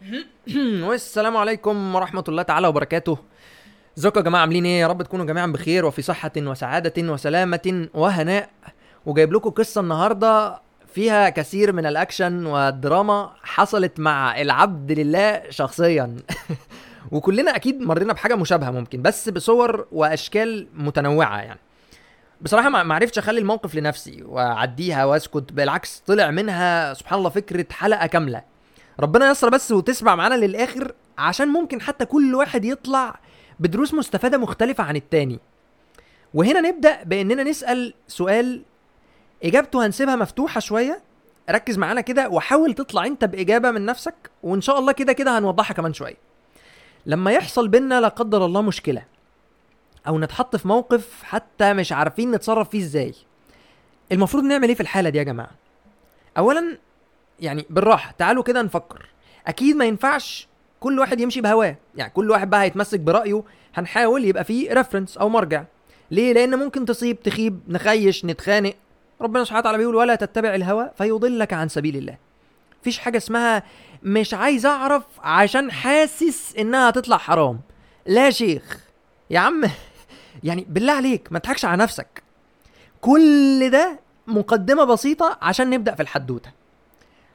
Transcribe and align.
والسلام 0.88 1.36
عليكم 1.36 1.94
ورحمة 1.94 2.24
الله 2.28 2.42
تعالى 2.42 2.68
وبركاته. 2.68 3.18
ازيكم 3.98 4.20
يا 4.20 4.24
جماعة؟ 4.24 4.40
عاملين 4.40 4.64
إيه؟ 4.64 4.80
يا 4.80 4.86
رب 4.86 5.02
تكونوا 5.02 5.26
جميعا 5.26 5.46
بخير 5.46 5.86
وفي 5.86 6.02
صحة 6.02 6.32
وسعادة 6.36 7.12
وسلامة 7.12 7.88
وهناء. 7.94 8.50
وجايب 9.06 9.32
لكم 9.32 9.50
قصة 9.50 9.80
النهاردة 9.80 10.60
فيها 10.94 11.28
كثير 11.28 11.72
من 11.72 11.86
الأكشن 11.86 12.46
والدراما 12.46 13.32
حصلت 13.42 14.00
مع 14.00 14.40
العبد 14.40 14.92
لله 14.92 15.42
شخصيا. 15.50 16.16
وكلنا 17.12 17.56
أكيد 17.56 17.80
مرينا 17.80 18.12
بحاجة 18.12 18.34
مشابهة 18.34 18.70
ممكن 18.70 19.02
بس 19.02 19.28
بصور 19.28 19.86
وأشكال 19.92 20.68
متنوعة 20.74 21.38
يعني. 21.40 21.60
بصراحة 22.40 22.68
ما 22.68 22.94
عرفتش 22.94 23.18
أخلي 23.18 23.40
الموقف 23.40 23.74
لنفسي 23.74 24.22
وأعديها 24.22 25.04
وأسكت 25.04 25.52
بالعكس 25.52 26.02
طلع 26.06 26.30
منها 26.30 26.94
سبحان 26.94 27.18
الله 27.18 27.30
فكرة 27.30 27.66
حلقة 27.70 28.06
كاملة. 28.06 28.49
ربنا 29.00 29.30
يسر 29.30 29.48
بس 29.48 29.72
وتسمع 29.72 30.14
معانا 30.14 30.34
للآخر 30.34 30.92
عشان 31.18 31.48
ممكن 31.48 31.80
حتى 31.80 32.04
كل 32.04 32.34
واحد 32.34 32.64
يطلع 32.64 33.18
بدروس 33.60 33.94
مستفادة 33.94 34.38
مختلفة 34.38 34.84
عن 34.84 34.96
التاني. 34.96 35.38
وهنا 36.34 36.60
نبدأ 36.60 37.02
بإننا 37.02 37.42
نسأل 37.42 37.94
سؤال 38.08 38.62
إجابته 39.44 39.86
هنسيبها 39.86 40.16
مفتوحة 40.16 40.60
شوية. 40.60 41.00
ركز 41.50 41.78
معانا 41.78 42.00
كده 42.00 42.28
وحاول 42.28 42.74
تطلع 42.74 43.06
أنت 43.06 43.24
بإجابة 43.24 43.70
من 43.70 43.86
نفسك 43.86 44.14
وإن 44.42 44.60
شاء 44.60 44.78
الله 44.78 44.92
كده 44.92 45.12
كده 45.12 45.38
هنوضحها 45.38 45.74
كمان 45.74 45.92
شوية. 45.92 46.16
لما 47.06 47.30
يحصل 47.32 47.68
بينا 47.68 48.00
لا 48.00 48.08
قدر 48.08 48.44
الله 48.44 48.62
مشكلة 48.62 49.02
أو 50.06 50.18
نتحط 50.18 50.56
في 50.56 50.68
موقف 50.68 51.22
حتى 51.22 51.72
مش 51.72 51.92
عارفين 51.92 52.30
نتصرف 52.30 52.68
فيه 52.68 52.78
إزاي 52.80 53.14
المفروض 54.12 54.44
نعمل 54.44 54.68
إيه 54.68 54.74
في 54.74 54.80
الحالة 54.80 55.10
دي 55.10 55.18
يا 55.18 55.22
جماعة؟ 55.22 55.50
اولا 56.38 56.78
يعني 57.40 57.66
بالراحة 57.70 58.14
تعالوا 58.18 58.42
كده 58.42 58.62
نفكر. 58.62 59.06
أكيد 59.46 59.76
ما 59.76 59.84
ينفعش 59.84 60.48
كل 60.80 60.98
واحد 60.98 61.20
يمشي 61.20 61.40
بهواه. 61.40 61.76
يعني 61.96 62.10
كل 62.10 62.30
واحد 62.30 62.50
بقى 62.50 62.62
هيتمسك 62.62 63.00
برأيه 63.00 63.42
هنحاول 63.74 64.24
يبقى 64.24 64.44
فيه 64.44 64.72
ريفرنس 64.72 65.18
أو 65.18 65.28
مرجع. 65.28 65.64
ليه؟ 66.10 66.32
لأن 66.32 66.58
ممكن 66.58 66.84
تصيب 66.84 67.22
تخيب 67.22 67.60
نخيش 67.68 68.24
نتخانق. 68.24 68.74
ربنا 69.20 69.44
سبحانه 69.44 69.60
وتعالى 69.60 69.78
بيقول 69.78 69.94
ولا 69.94 70.14
تتبع 70.14 70.54
الهوى 70.54 70.90
فيضلك 70.98 71.52
عن 71.52 71.68
سبيل 71.68 71.96
الله. 71.96 72.16
مفيش 72.80 72.98
حاجة 72.98 73.16
اسمها 73.16 73.62
مش 74.02 74.34
عايز 74.34 74.66
أعرف 74.66 75.02
عشان 75.22 75.72
حاسس 75.72 76.56
إنها 76.58 76.88
هتطلع 76.88 77.16
حرام. 77.16 77.60
لا 78.06 78.30
شيخ. 78.30 78.78
يا 79.30 79.38
عم 79.38 79.64
يعني 80.44 80.66
بالله 80.68 80.92
عليك 80.92 81.28
ما 81.30 81.38
تضحكش 81.38 81.64
على 81.64 81.82
نفسك. 81.82 82.22
كل 83.00 83.70
ده 83.70 84.00
مقدمة 84.26 84.84
بسيطة 84.84 85.38
عشان 85.42 85.70
نبدأ 85.70 85.94
في 85.94 86.02
الحدوتة. 86.02 86.59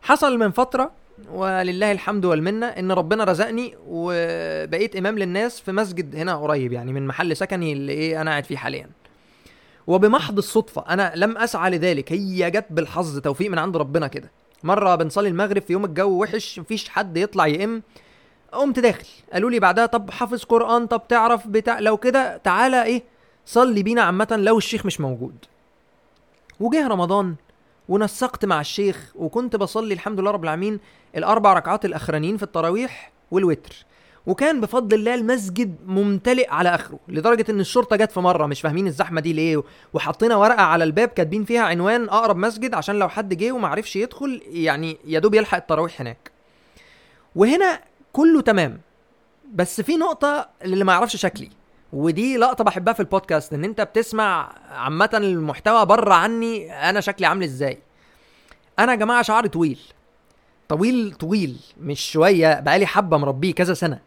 حصل 0.06 0.38
من 0.38 0.52
فترة 0.52 0.92
ولله 1.32 1.92
الحمد 1.92 2.26
والمنة 2.26 2.66
إن 2.66 2.92
ربنا 2.92 3.24
رزقني 3.24 3.76
وبقيت 3.88 4.96
إمام 4.96 5.20
للناس 5.20 5.60
في 5.60 5.72
مسجد 5.72 6.16
هنا 6.16 6.36
قريب 6.36 6.74
يعني 6.74 6.94
من 6.94 7.08
محل 7.08 7.38
سكني 7.38 7.74
اللي 7.74 7.92
إيه 7.92 8.22
أنا 8.22 8.32
قاعد 8.32 8.46
فيه 8.46 8.58
حاليا. 8.58 8.90
وبمحض 9.88 10.38
الصدفة 10.38 10.86
أنا 10.90 11.12
لم 11.16 11.38
أسعى 11.38 11.72
لذلك 11.72 12.12
هي 12.12 12.52
جت 12.52 12.66
بالحظ 12.70 13.20
توفيق 13.20 13.52
من 13.52 13.60
عند 13.60 13.78
ربنا 13.78 14.08
كده. 14.08 14.32
مرة 14.64 14.96
بنصلي 14.96 15.30
المغرب 15.30 15.62
في 15.62 15.74
يوم 15.74 15.86
الجو 15.86 16.22
وحش 16.24 16.60
مفيش 16.60 16.90
حد 16.90 17.18
يطلع 17.18 17.48
يئم 17.48 17.82
قمت 18.52 18.80
داخل. 18.80 19.06
قالوا 19.34 19.50
لي 19.50 19.60
بعدها 19.60 19.86
طب 19.86 20.12
حافظ 20.12 20.44
قرآن 20.44 20.88
طب 20.88 21.02
تعرف 21.10 21.48
بتاع 21.48 21.80
لو 21.80 21.98
كده 21.98 22.38
تعالى 22.38 22.84
إيه 22.84 23.04
صلي 23.46 23.84
بينا 23.84 24.02
عامة 24.02 24.38
لو 24.40 24.58
الشيخ 24.58 24.86
مش 24.86 25.02
موجود. 25.02 25.36
وجه 26.60 26.88
رمضان 26.88 27.36
ونسقت 27.90 28.46
مع 28.46 28.62
الشيخ 28.62 29.12
وكنت 29.16 29.56
بصلي 29.56 29.94
الحمد 29.94 30.20
لله 30.20 30.32
رب 30.32 30.44
العالمين 30.44 30.80
الأربع 31.16 31.54
ركعات 31.54 31.86
الأخرانيين 31.86 32.38
في 32.38 32.44
التراويح 32.44 33.12
والوتر. 33.32 33.86
وكان 34.26 34.62
بفضل 34.62 34.98
الله 34.98 35.16
المسجد 35.16 35.76
ممتلئ 35.86 36.50
على 36.50 36.76
آخره 36.76 37.00
لدرجة 37.08 37.46
إن 37.50 37.60
الشرطة 37.60 37.96
جت 37.96 38.12
في 38.12 38.20
مرة 38.20 38.46
مش 38.46 38.62
فاهمين 38.62 38.88
الزحمة 38.88 39.22
دي 39.22 39.34
ليه 39.34 39.64
وحطينا 39.94 40.36
ورقة 40.36 40.62
على 40.62 40.84
الباب 40.84 41.08
كاتبين 41.08 41.44
فيها 41.44 41.62
عنوان 41.62 42.10
أقرب 42.10 42.38
مسجد 42.38 42.74
عشان 42.74 43.00
لو 43.00 43.10
حد 43.10 43.34
جه 43.34 43.52
وما 43.52 43.68
عرفش 43.68 43.96
يدخل 43.96 44.42
يعني 44.48 44.98
يا 45.06 45.20
دوب 45.20 45.34
يلحق 45.34 45.58
التراويح 45.58 46.02
هناك. 46.02 46.32
وهنا 47.36 47.80
كله 48.14 48.42
تمام 48.42 48.80
بس 49.54 49.82
في 49.82 49.98
نقطة 49.98 50.50
اللي 50.64 50.84
ما 50.86 50.94
يعرفش 50.94 51.16
شكلي. 51.16 51.50
ودي 51.94 52.38
لقطة 52.38 52.64
بحبها 52.64 52.94
في 52.94 53.00
البودكاست 53.00 53.54
إن 53.54 53.64
أنت 53.64 53.82
بتسمع 53.82 54.56
عامة 54.72 55.10
المحتوى 55.14 55.86
بره 55.86 56.14
عني 56.14 56.74
أنا 56.90 57.02
شكلي 57.02 57.28
عامل 57.28 57.44
إزاي؟ 57.44 57.78
أنا 58.80 58.92
يا 58.92 58.98
جماعة 58.98 59.22
شعري 59.22 59.50
طويل 59.50 59.80
طويل 60.70 61.14
طويل 61.14 61.58
مش 61.82 62.12
شوية 62.12 62.60
بقالي 62.60 62.86
حبة 62.86 63.18
مربيه 63.18 63.54
كذا 63.54 63.74
سنة. 63.74 64.00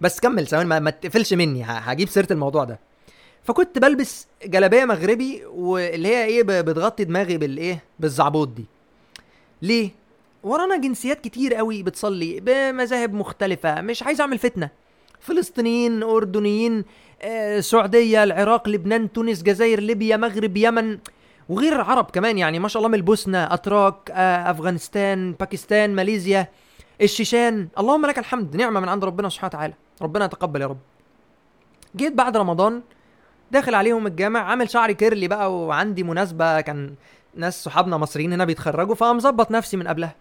بس 0.00 0.20
كمل 0.20 0.46
ثواني 0.46 0.80
ما, 0.80 0.90
تقفلش 0.90 1.32
مني 1.32 1.64
هجيب 1.64 2.08
سيرة 2.08 2.32
الموضوع 2.32 2.64
ده. 2.64 2.78
فكنت 3.44 3.78
بلبس 3.78 4.26
جلابية 4.44 4.84
مغربي 4.84 5.44
واللي 5.44 6.08
هي 6.08 6.24
إيه 6.24 6.42
بتغطي 6.42 7.04
دماغي 7.04 7.38
بالإيه 7.38 7.82
بالزعبوط 8.00 8.48
دي. 8.48 8.64
ليه؟ 9.62 9.90
ورانا 10.42 10.76
جنسيات 10.76 11.20
كتير 11.20 11.54
قوي 11.54 11.82
بتصلي 11.82 12.40
بمذاهب 12.40 13.14
مختلفة 13.14 13.80
مش 13.80 14.02
عايز 14.02 14.20
أعمل 14.20 14.38
فتنة. 14.38 14.70
فلسطينيين 15.20 16.02
أردنيين 16.02 16.84
آه، 17.22 17.60
سعودية 17.60 18.24
العراق 18.24 18.68
لبنان 18.68 19.12
تونس 19.12 19.42
جزائر 19.42 19.80
ليبيا 19.80 20.16
مغرب 20.16 20.56
يمن 20.56 20.98
وغير 21.48 21.76
العرب 21.76 22.10
كمان 22.10 22.38
يعني. 22.38 22.58
ما 22.58 22.68
شاء 22.68 22.80
الله 22.80 22.88
من 22.88 22.94
البوسنة 22.94 23.54
أتراك 23.54 24.10
آه، 24.10 24.50
أفغانستان 24.50 25.32
باكستان 25.32 25.94
ماليزيا 25.94 26.48
الشيشان. 27.02 27.68
اللهم 27.78 28.06
لك 28.06 28.18
الحمد 28.18 28.56
نعمة 28.56 28.80
من 28.80 28.88
عند 28.88 29.04
ربنا 29.04 29.28
سبحانه 29.28 29.48
وتعالى. 29.48 29.74
ربنا 30.02 30.24
يتقبل 30.24 30.60
يا 30.60 30.66
رب. 30.66 30.78
جيت 31.96 32.12
بعد 32.12 32.36
رمضان 32.36 32.82
داخل 33.50 33.74
عليهم 33.74 34.06
الجامع 34.06 34.40
عامل 34.40 34.70
شعري 34.70 34.94
curly 34.94 35.28
بقى 35.28 35.54
وعندي 35.54 36.02
مناسبة 36.02 36.60
كان 36.60 36.94
ناس 37.34 37.64
صحابنا 37.64 37.96
مصريين 37.96 38.32
هنا 38.32 38.44
بيتخرجوا 38.44 38.94
فمظبط 38.94 39.50
نفسي 39.50 39.76
من 39.76 39.88
قبلها. 39.88 40.14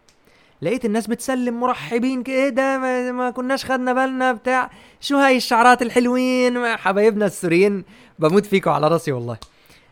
لقيت 0.61 0.85
الناس 0.85 1.07
بتسلم 1.07 1.59
مرحبين 1.59 2.23
كده 2.23 2.77
ما, 2.77 3.11
ما 3.11 3.29
كناش 3.29 3.65
خدنا 3.65 3.93
بالنا 3.93 4.33
بتاع 4.33 4.71
شو 5.01 5.17
هاي 5.17 5.37
الشعرات 5.37 5.81
الحلوين 5.81 6.77
حبايبنا 6.77 7.25
السوريين 7.25 7.83
بموت 8.19 8.45
فيكم 8.45 8.71
على 8.71 8.87
راسي 8.87 9.11
والله. 9.11 9.37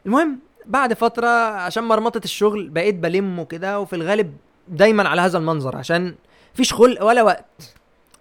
المهم 0.05 0.39
بعد 0.65 0.93
فترة 0.93 1.27
عشان 1.49 1.83
مرمطة 1.83 2.21
الشغل 2.23 2.69
بقيت 2.69 2.95
بلمه 2.95 3.45
كده 3.45 3.79
وفي 3.79 3.95
الغالب 3.95 4.33
دايما 4.67 5.09
على 5.09 5.21
هذا 5.21 5.37
المنظر 5.37 5.75
عشان 5.75 6.15
فيش 6.53 6.73
خلق 6.73 7.03
ولا 7.03 7.23
وقت. 7.23 7.73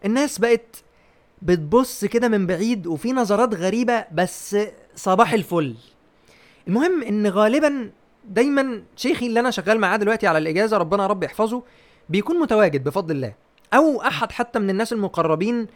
الناس 0.04 0.38
بقت 0.38 0.76
بتبص 1.42 2.04
كده 2.04 2.28
من 2.28 2.46
بعيد 2.46 2.86
وفي 2.86 3.12
نظرات 3.12 3.54
غريبة 3.54 4.04
بس 4.12 4.56
صباح 4.96 5.32
الفل. 5.32 5.74
المهم 6.68 7.02
إن 7.02 7.26
غالبا 7.26 7.90
دايما 8.28 8.82
شيخي 8.96 9.26
اللي 9.26 9.40
أنا 9.40 9.50
شغال 9.50 9.80
معاه 9.80 9.96
دلوقتي 9.96 10.26
على 10.26 10.38
الإجازة 10.38 10.76
ربنا 10.76 11.02
يا 11.02 11.08
رب 11.08 11.22
يحفظه 11.22 11.62
بيكون 12.08 12.40
متواجد 12.40 12.84
بفضل 12.84 13.14
الله. 13.14 13.32
أو 13.74 14.02
أحد 14.02 14.32
حتى 14.32 14.58
من 14.58 14.70
الناس 14.70 14.92
المقربين 14.92 15.66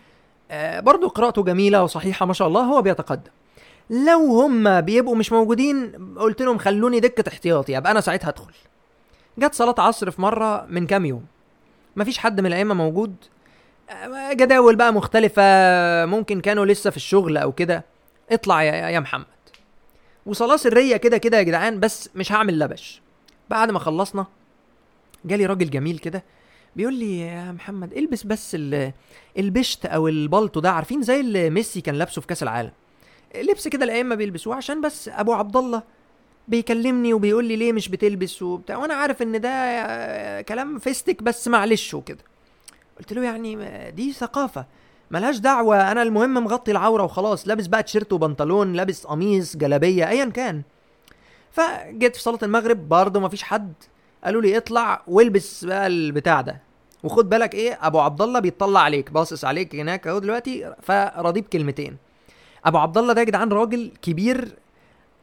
آه، 0.50 0.80
برضو 0.80 1.08
قراءته 1.08 1.44
جميلة 1.44 1.82
وصحيحة 1.82 2.26
ما 2.26 2.32
شاء 2.32 2.48
الله 2.48 2.60
هو 2.60 2.82
بيتقدم. 2.82 3.30
لو 3.90 4.40
هم 4.40 4.80
بيبقوا 4.80 5.16
مش 5.16 5.32
موجودين 5.32 5.92
قلت 6.18 6.42
لهم 6.42 6.58
خلوني 6.58 7.00
دكة 7.00 7.28
احتياطي 7.28 7.76
ابقى 7.78 7.92
أنا 7.92 8.00
ساعتها 8.00 8.28
ادخل 8.28 8.52
جت 9.38 9.54
صلاة 9.54 9.74
عصر 9.78 10.10
في 10.10 10.22
مرة 10.22 10.66
من 10.70 10.86
كام 10.86 11.04
يوم. 11.06 11.24
مفيش 11.96 12.18
حد 12.18 12.40
من 12.40 12.46
الأئمة 12.46 12.74
موجود. 12.74 13.14
آه، 13.90 14.32
جداول 14.32 14.76
بقى 14.76 14.92
مختلفة 14.92 15.42
ممكن 16.06 16.40
كانوا 16.40 16.66
لسه 16.66 16.90
في 16.90 16.96
الشغل 16.96 17.36
أو 17.36 17.52
كده. 17.52 17.84
اطلع 18.30 18.62
يا, 18.62 18.72
يا 18.72 19.00
محمد. 19.00 19.26
وصلاة 20.26 20.56
سرية 20.56 20.96
كده 20.96 21.18
كده 21.18 21.38
يا 21.38 21.42
جدعان 21.42 21.80
بس 21.80 22.10
مش 22.14 22.32
هعمل 22.32 22.58
لبش. 22.58 23.02
بعد 23.50 23.70
ما 23.70 23.78
خلصنا 23.78 24.26
جالي 25.26 25.46
راجل 25.46 25.70
جميل 25.70 25.98
كده 25.98 26.24
بيقول 26.76 26.94
لي 26.94 27.20
يا 27.20 27.52
محمد 27.52 27.92
البس 27.92 28.22
بس 28.22 28.50
ال- 28.54 28.92
البشت 29.38 29.86
أو 29.86 30.08
البلطو 30.08 30.60
ده 30.60 30.70
عارفين 30.70 31.02
زي 31.02 31.20
اللي 31.20 31.50
ميسي 31.50 31.80
كان 31.80 31.94
لابسه 31.94 32.20
في 32.20 32.26
كأس 32.26 32.42
العالم. 32.42 32.70
لبس 33.36 33.68
كده 33.68 33.84
الائمه 33.84 34.14
بيلبسوه 34.14 34.54
عشان 34.54 34.80
بس 34.80 35.08
أبو 35.08 35.32
عبد 35.32 35.56
الله 35.56 35.82
بيكلمني 36.48 37.12
وبيقول 37.14 37.44
لي 37.44 37.56
ليه 37.56 37.72
مش 37.72 37.88
بتلبس 37.88 38.42
وبتاع 38.42 38.76
وأنا 38.76 38.94
عارف 38.94 39.22
إن 39.22 39.40
ده 39.40 40.42
كلام 40.42 40.78
فيستك 40.78 41.22
بس 41.22 41.48
معلش 41.48 41.94
وكده. 41.94 42.24
قلت 42.98 43.12
له 43.12 43.22
يعني 43.24 43.56
دي 43.90 44.12
ثقافة 44.12 44.66
ملهاش 45.10 45.38
دعوة 45.38 45.92
أنا 45.92 46.02
المهم 46.02 46.34
مغطي 46.34 46.70
العورة 46.70 47.02
وخلاص 47.04 47.48
لابس 47.48 47.66
بقى 47.66 47.82
تيشيرت 47.82 48.12
وبنطلون 48.12 48.72
لابس 48.72 49.06
قميص 49.06 49.56
جلابية 49.56 50.08
ايا 50.08 50.24
كان. 50.24 50.62
فجيت 51.52 52.16
في 52.16 52.22
صلاة 52.22 52.38
المغرب 52.42 52.88
برضه 52.88 53.20
مفيش 53.20 53.42
حد. 53.42 53.72
قالوا 54.26 54.42
لي 54.42 54.56
اطلع 54.56 55.02
والبس 55.06 55.64
بقى 55.64 55.86
البتاع 55.86 56.40
ده. 56.40 56.60
وخد 57.04 57.28
بالك 57.28 57.54
إيه 57.54 57.78
أبو 57.82 58.00
عبد 58.00 58.22
الله 58.22 58.40
بيطلع 58.40 58.80
عليك 58.80 59.10
باصص 59.10 59.44
عليك 59.44 59.74
هناك 59.74 60.06
اهو 60.06 60.18
دلوقتي 60.18 60.74
فرضيه 60.82 61.40
بكلمتين 61.40 61.96
أبو 62.64 62.78
عبد 62.78 62.98
الله 62.98 63.12
ده 63.12 63.20
يا 63.20 63.26
جدعان 63.26 63.48
راجل 63.52 63.90
كبير 64.02 64.48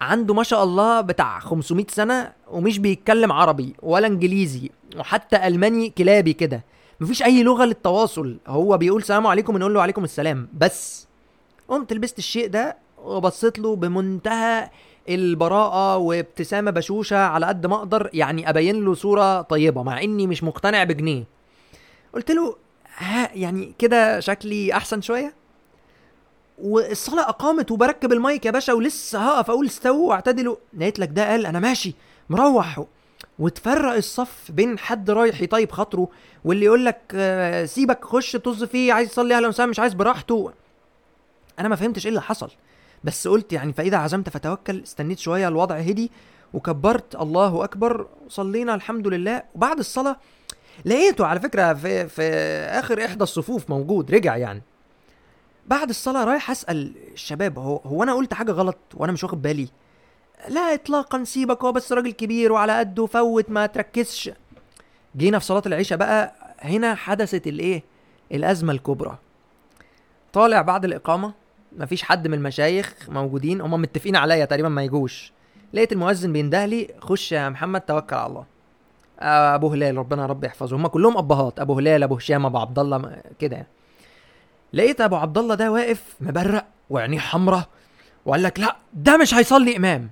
عنده 0.02 0.34
ما 0.34 0.44
شاء 0.44 0.64
الله 0.64 1.02
بتاع 1.02 1.40
500 1.40 1.86
سنة 1.90 2.32
ومش 2.52 2.80
بيتكلم 2.80 3.32
عربي 3.32 3.76
ولا 3.82 4.08
إنجليزي 4.08 4.70
وحتى 4.98 5.48
ألماني 5.48 5.90
كلابي 5.90 6.34
كده. 6.34 6.64
مفيش 7.00 7.24
أي 7.24 7.44
لغة 7.44 7.66
للتواصل. 7.66 8.38
هو 8.48 8.78
بيقول 8.78 9.04
سلام 9.04 9.28
عليكم 9.28 9.58
نقول 9.58 9.74
له 9.74 9.82
عليكم 9.82 10.04
السلام 10.04 10.48
بس. 10.54 11.08
قمت 11.68 11.94
لبست 11.94 12.18
الشيء 12.18 12.48
ده 12.48 12.78
وبصيت 13.04 13.60
له 13.60 13.76
بمنتهى 13.76 14.70
البراءة 15.10 15.98
وابتسامة 15.98 16.72
بشوشة 16.72 17.18
على 17.18 17.46
قد 17.46 17.66
ما 17.66 17.76
أقدر 17.76 18.10
يعني 18.14 18.50
أبين 18.50 18.86
له 18.86 18.94
صورة 18.94 19.42
طيبة 19.42 19.84
مع 19.84 20.02
إني 20.02 20.28
مش 20.28 20.44
مقتنع 20.44 20.84
بجنيه. 20.84 21.24
قلت 22.14 22.32
له 22.32 22.56
ها 22.98 23.30
يعني 23.36 23.74
كده 23.80 24.20
شكلي 24.20 24.74
أحسن 24.74 25.02
شوية؟ 25.02 25.34
والصلاة 26.58 27.30
اقامت 27.30 27.72
وبركب 27.72 28.12
المايك 28.14 28.46
يا 28.46 28.52
باشا 28.52 28.74
ولسه 28.74 29.20
هقف 29.20 29.50
أقول 29.50 29.66
استووا 29.66 30.10
واعتدلوا. 30.10 30.56
لقيت 30.78 31.00
لك 31.00 31.10
ده 31.12 31.30
قال 31.30 31.46
أنا 31.46 31.60
ماشي 31.60 31.96
مروح. 32.30 32.84
وتفرق 33.40 33.94
الصف 33.94 34.52
بين 34.52 34.80
حد 34.80 35.10
رايح 35.10 35.42
يطيب 35.42 35.72
خاطره 35.72 36.08
واللي 36.46 36.66
يقول 36.66 36.86
لك 36.86 37.02
آه، 37.16 37.66
سيبك 37.66 38.06
خش 38.06 38.36
طز 38.36 38.64
فيه 38.64 38.94
عايز 38.94 39.10
يصلي 39.10 39.38
أهلا 39.38 39.48
وسهلا 39.48 39.70
مش 39.70 39.80
عايز 39.80 39.94
براحته. 39.94 40.52
أنا 41.60 41.68
ما 41.68 41.76
فهمتش 41.76 42.06
إيه 42.06 42.10
اللي 42.10 42.22
حصل. 42.22 42.50
بس 43.04 43.28
قلت 43.28 43.54
يعني 43.54 43.74
فإذا 43.74 43.98
عزمت 43.98 44.30
فتوكل 44.30 44.82
استنيت 44.84 45.20
شوية 45.20 45.48
الوضع 45.48 45.76
هدي 45.76 46.12
وكبرت 46.54 47.16
الله 47.16 47.64
أكبر 47.64 48.08
صلينا 48.30 48.76
الحمد 48.76 49.08
لله. 49.08 49.44
وبعد 49.56 49.80
الصلاة 49.80 50.18
لقيته 50.86 51.26
على 51.26 51.40
فكرة 51.40 51.74
في 51.74 52.08
في 52.08 52.24
آخر 52.80 53.06
إحدى 53.06 53.24
الصفوف 53.24 53.70
موجود 53.70 54.12
رجع 54.12 54.38
يعني. 54.38 54.62
بعد 55.68 55.90
الصلاة 55.90 56.24
رايح 56.24 56.52
أسأل 56.52 56.94
الشباب 57.14 57.60
هو 57.60 57.78
هو 57.78 58.04
أنا 58.04 58.14
قلت 58.14 58.34
حاجة 58.34 58.52
غلط 58.52 58.78
وأنا 58.94 59.12
مش 59.12 59.24
واخد 59.24 59.42
بالي؟ 59.42 59.68
لا 60.50 60.74
اطلاقا 60.74 61.24
سيبك 61.24 61.64
هو 61.64 61.72
بس 61.72 61.92
راجل 61.94 62.12
كبير 62.12 62.52
وعلى 62.52 62.80
قده 62.80 63.06
فوت 63.06 63.50
ما 63.50 63.66
تركزش. 63.66 64.32
جينا 65.18 65.40
في 65.40 65.46
صلاة 65.46 65.64
العشاء 65.66 65.98
بقى 65.98 66.34
هنا 66.60 66.96
حدثت 66.96 67.48
الإيه؟ 67.48 67.84
الأزمة 68.32 68.74
الكبرى. 68.74 69.18
طالع 70.34 70.62
بعد 70.62 70.86
الإقامة 70.86 71.34
مفيش 71.78 72.04
حد 72.04 72.28
من 72.28 72.34
المشايخ 72.34 72.94
موجودين 73.10 73.62
هم 73.62 73.72
متفقين 73.81 74.16
عليا 74.16 74.46
تقريبا 74.46 74.70
ما 74.70 74.84
يجوش. 74.84 75.34
لقيت 75.74 75.92
المؤذن 75.92 76.34
بينده 76.34 76.66
لي 76.66 76.88
خش 77.02 77.31
يا 77.31 77.50
محمد 77.50 77.81
توكل 77.81 78.16
على 78.16 78.28
الله. 78.28 78.46
أبو 79.20 79.68
هلال 79.68 79.98
ربنا 79.98 80.25
رب 80.25 80.44
يحفظه. 80.44 80.75
هم 80.75 80.88
كلهم 80.88 81.18
أبهات 81.18 81.60
أبو 81.60 81.80
هلال 81.80 82.04
أبو 82.04 82.16
هشام 82.16 82.46
أبو 82.46 82.58
عبد 82.58 82.80
الله 82.80 83.22
كده 83.40 83.56
يعني. 83.56 83.68
لقيت 84.74 85.02
أبو 85.02 85.16
عبد 85.16 85.38
الله 85.38 85.56
ده 85.56 85.72
واقف 85.72 86.16
مبرق 86.22 86.66
وعينيه 86.90 87.20
حمراء 87.20 87.70
وقال 88.26 88.44
لك 88.44 88.60
لا 88.60 88.76
ده 88.94 89.18
مش 89.18 89.34
هيصلي 89.34 89.78
إمام. 89.78 90.10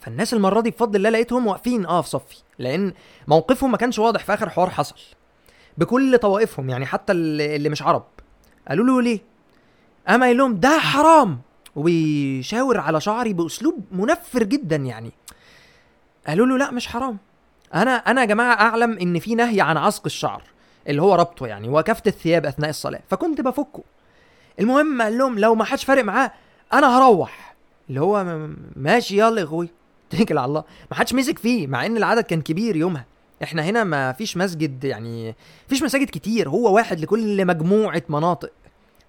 فالناس 0.00 0.34
المرة 0.34 0.60
دي 0.60 0.70
بفضل 0.70 0.96
الله 0.96 1.10
لقيتهم 1.10 1.46
واقفين 1.46 1.86
آه 1.86 2.02
في 2.02 2.08
صفي. 2.08 2.36
لأن 2.58 2.92
موقفهم 3.28 3.70
ما 3.70 3.76
كانش 3.76 3.98
واضح 3.98 4.24
في 4.24 4.34
آخر 4.34 4.50
حوار 4.50 4.70
حصل. 4.70 4.96
بكل 5.78 6.18
طوائفهم 6.18 6.70
يعني 6.70 6.86
حتى 6.86 7.12
اللي 7.12 7.68
مش 7.68 7.82
عرب. 7.82 8.04
قالوا 8.68 8.86
له 8.86 9.02
ليه؟ 9.02 9.20
قام 10.08 10.22
قايل 10.22 10.36
لهم 10.38 10.54
ده 10.60 10.78
حرام. 10.78 11.40
وبيشاور 11.76 12.80
على 12.80 13.00
شعري 13.00 13.32
بأسلوب 13.32 13.84
منفر 13.92 14.42
جدا 14.42 14.76
يعني. 14.76 15.12
قالوا 16.26 16.46
له 16.46 16.58
لا 16.58 16.70
مش 16.70 16.86
حرام. 16.86 17.18
أنا 17.74 17.90
أنا 17.96 18.20
يا 18.20 18.26
جماعة 18.26 18.54
أعلم 18.54 18.98
إن 18.98 19.18
في 19.18 19.34
نهي 19.34 19.60
عن 19.60 19.76
عصق 19.76 20.02
الشعر 20.06 20.42
اللي 20.88 21.02
هو 21.02 21.14
ربطه 21.14 21.46
يعني 21.46 21.68
وكفت 21.68 22.06
الثياب 22.06 22.46
أثناء 22.46 22.70
الصلاة. 22.70 23.00
فكنت 23.10 23.40
بفكه. 23.40 23.82
المهم 24.60 25.02
قال 25.02 25.18
لهم 25.18 25.38
لو 25.38 25.54
ما 25.54 25.64
حدش 25.64 25.84
فارق 25.84 26.04
معاه 26.04 26.32
أنا 26.72 26.98
هروح. 26.98 27.54
اللي 27.88 28.00
هو 28.00 28.48
ماشي 28.76 29.18
يلا 29.18 29.40
يا 29.40 29.44
أخوي. 29.44 29.68
اتكل 30.12 30.38
على 30.38 30.48
الله. 30.48 30.64
ما 30.90 30.96
حدش 30.96 31.14
مسك 31.14 31.38
فيه 31.38 31.66
مع 31.66 31.86
إن 31.86 31.96
العدد 31.96 32.22
كان 32.22 32.42
كبير 32.42 32.76
يومها. 32.76 33.04
إحنا 33.42 33.62
هنا 33.62 33.84
ما 33.84 34.12
فيش 34.12 34.36
مسجد 34.36 34.84
يعني 34.84 35.34
فيش 35.68 35.82
مساجد 35.82 36.06
كتير. 36.10 36.48
هو 36.48 36.74
واحد 36.74 37.00
لكل 37.00 37.46
مجموعة 37.46 38.02
مناطق. 38.08 38.50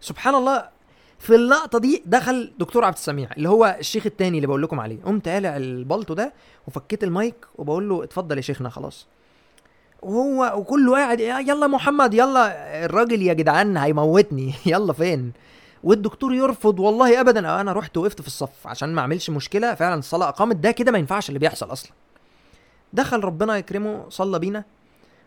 سبحان 0.01 0.35
الله 0.35 0.72
في 1.19 1.35
اللقطة 1.35 1.79
دي 1.79 2.03
دخل 2.05 2.51
دكتور 2.59 2.85
عبد 2.85 2.95
السميع 2.95 3.29
اللي 3.37 3.49
هو 3.49 3.75
الشيخ 3.79 4.05
التاني 4.05 4.37
اللي 4.37 4.47
بقول 4.47 4.63
لكم 4.63 4.79
عليه. 4.79 4.97
قمت 5.05 5.27
قالع 5.27 5.57
البلطو 5.57 6.13
ده 6.13 6.33
وفكيت 6.67 7.03
المايك 7.03 7.35
وبقول 7.55 7.89
له 7.89 8.03
اتفضل 8.03 8.37
يا 8.37 8.41
شيخنا 8.41 8.69
خلاص. 8.69 9.07
وهو 10.01 10.53
وكله 10.59 10.93
قاعد 10.95 11.19
يلا 11.19 11.67
محمد 11.67 12.13
يلا 12.13 12.85
الراجل 12.85 13.21
يا 13.21 13.33
جدعان 13.33 13.77
هيموتني 13.77 14.53
يلا 14.65 14.93
فين؟ 14.93 15.31
والدكتور 15.83 16.33
يرفض 16.33 16.79
والله 16.79 17.19
ابدا. 17.21 17.61
أنا 17.61 17.73
رحت 17.73 17.97
وقفت 17.97 18.21
في 18.21 18.27
الصف 18.27 18.67
عشان 18.67 18.93
ما 18.93 19.01
أعملش 19.01 19.29
مشكلة 19.29 19.75
فعلا 19.75 19.99
الصلاة 19.99 20.29
اقامت 20.29 20.55
ده 20.55 20.71
كده 20.71 20.91
ما 20.91 20.97
ينفعش 20.97 21.29
اللي 21.29 21.39
بيحصل 21.39 21.71
أصلا. 21.71 21.91
دخل 22.93 23.19
ربنا 23.23 23.57
يكرمه 23.57 24.05
صلى 24.09 24.39
بينا. 24.39 24.63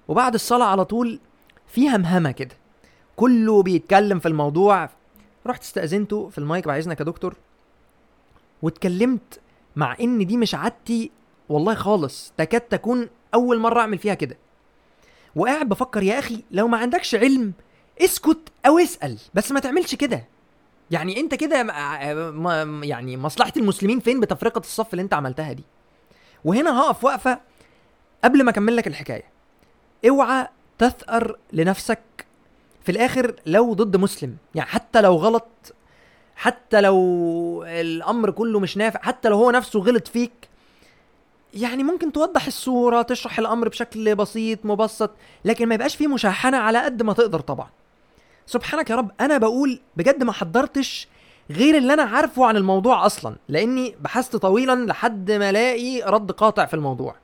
وبعد 0.08 0.34
الصلاة 0.34 0.66
على 0.66 0.84
طول 0.84 1.20
في 1.66 1.88
همهمة 1.88 2.30
كده. 2.30 2.54
كله 3.16 3.62
بيتكلم 3.62 4.18
في 4.18 4.28
الموضوع. 4.28 4.88
رحت 5.46 5.62
استأذنته 5.62 6.28
في 6.28 6.38
المايك 6.38 6.66
بعد 6.66 6.78
إذنك 6.78 7.00
يا 7.00 7.04
دكتور 7.04 7.34
واتكلمت 8.62 9.40
مع 9.76 9.96
إن 10.00 10.26
دي 10.26 10.36
مش 10.36 10.54
عادتي 10.54 11.10
والله 11.48 11.74
خالص 11.74 12.32
تكاد 12.36 12.60
تكون 12.60 13.08
أول 13.34 13.58
مرة 13.58 13.80
أعمل 13.80 13.98
فيها 13.98 14.14
كده. 14.14 14.36
وقاعد 15.36 15.68
بفكر 15.68 16.02
يا 16.02 16.18
أخي 16.18 16.42
لو 16.50 16.68
ما 16.68 16.78
عندكش 16.78 17.14
علم 17.14 17.52
اسكت 18.00 18.52
أو 18.66 18.78
اسأل 18.78 19.18
بس 19.34 19.52
ما 19.52 19.60
تعملش 19.60 19.94
كده. 19.94 20.24
يعني 20.90 21.20
أنت 21.20 21.34
كده 21.34 21.56
يعني 22.82 23.16
مصلحة 23.16 23.52
المسلمين 23.56 24.00
فين 24.00 24.20
بتفرقة 24.20 24.58
الصف 24.58 24.92
اللي 24.92 25.02
أنت 25.02 25.14
عملتها 25.14 25.52
دي؟ 25.52 25.64
وهنا 26.44 26.80
هقف 26.80 27.04
وقفة 27.04 27.40
قبل 28.24 28.44
ما 28.44 28.50
أكمل 28.50 28.76
لك 28.76 28.86
الحكاية. 28.86 29.24
اوعى 30.08 30.48
تثأر 30.78 31.38
لنفسك 31.52 32.25
في 32.86 32.92
الآخر 32.92 33.34
لو 33.46 33.74
ضد 33.74 33.96
مسلم 33.96 34.36
يعني 34.54 34.70
حتى 34.70 35.00
لو 35.00 35.16
غلط 35.16 35.74
حتى 36.36 36.80
لو 36.80 37.64
الأمر 37.66 38.30
كله 38.30 38.60
مش 38.60 38.76
نافع 38.76 39.00
حتى 39.02 39.28
لو 39.28 39.36
هو 39.36 39.50
نفسه 39.50 39.80
غلط 39.80 40.08
فيك 40.08 40.48
يعني 41.54 41.82
ممكن 41.82 42.12
توضح 42.12 42.46
الصورة 42.46 43.02
تشرح 43.02 43.38
الأمر 43.38 43.68
بشكل 43.68 44.14
بسيط 44.14 44.58
مبسط 44.66 45.10
لكن 45.44 45.66
ما 45.68 45.74
يبقاش 45.74 45.96
فيه 45.96 46.06
مشاحنة 46.06 46.56
على 46.56 46.78
قد 46.78 47.02
ما 47.02 47.12
تقدر 47.12 47.40
طبعا. 47.40 47.68
سبحانك 48.46 48.90
يا 48.90 48.96
رب 48.96 49.10
أنا 49.20 49.38
بقول 49.38 49.80
بجد 49.96 50.22
ما 50.24 50.32
حضرتش 50.32 51.08
غير 51.50 51.76
اللي 51.76 51.92
أنا 51.92 52.02
عارفه 52.02 52.46
عن 52.46 52.56
الموضوع 52.56 53.06
أصلا 53.06 53.36
لأني 53.48 53.96
بحثت 54.00 54.36
طويلا 54.36 54.86
لحد 54.86 55.30
ما 55.30 55.50
ألاقي 55.50 56.02
رد 56.02 56.32
قاطع 56.32 56.64
في 56.64 56.74
الموضوع. 56.74 57.14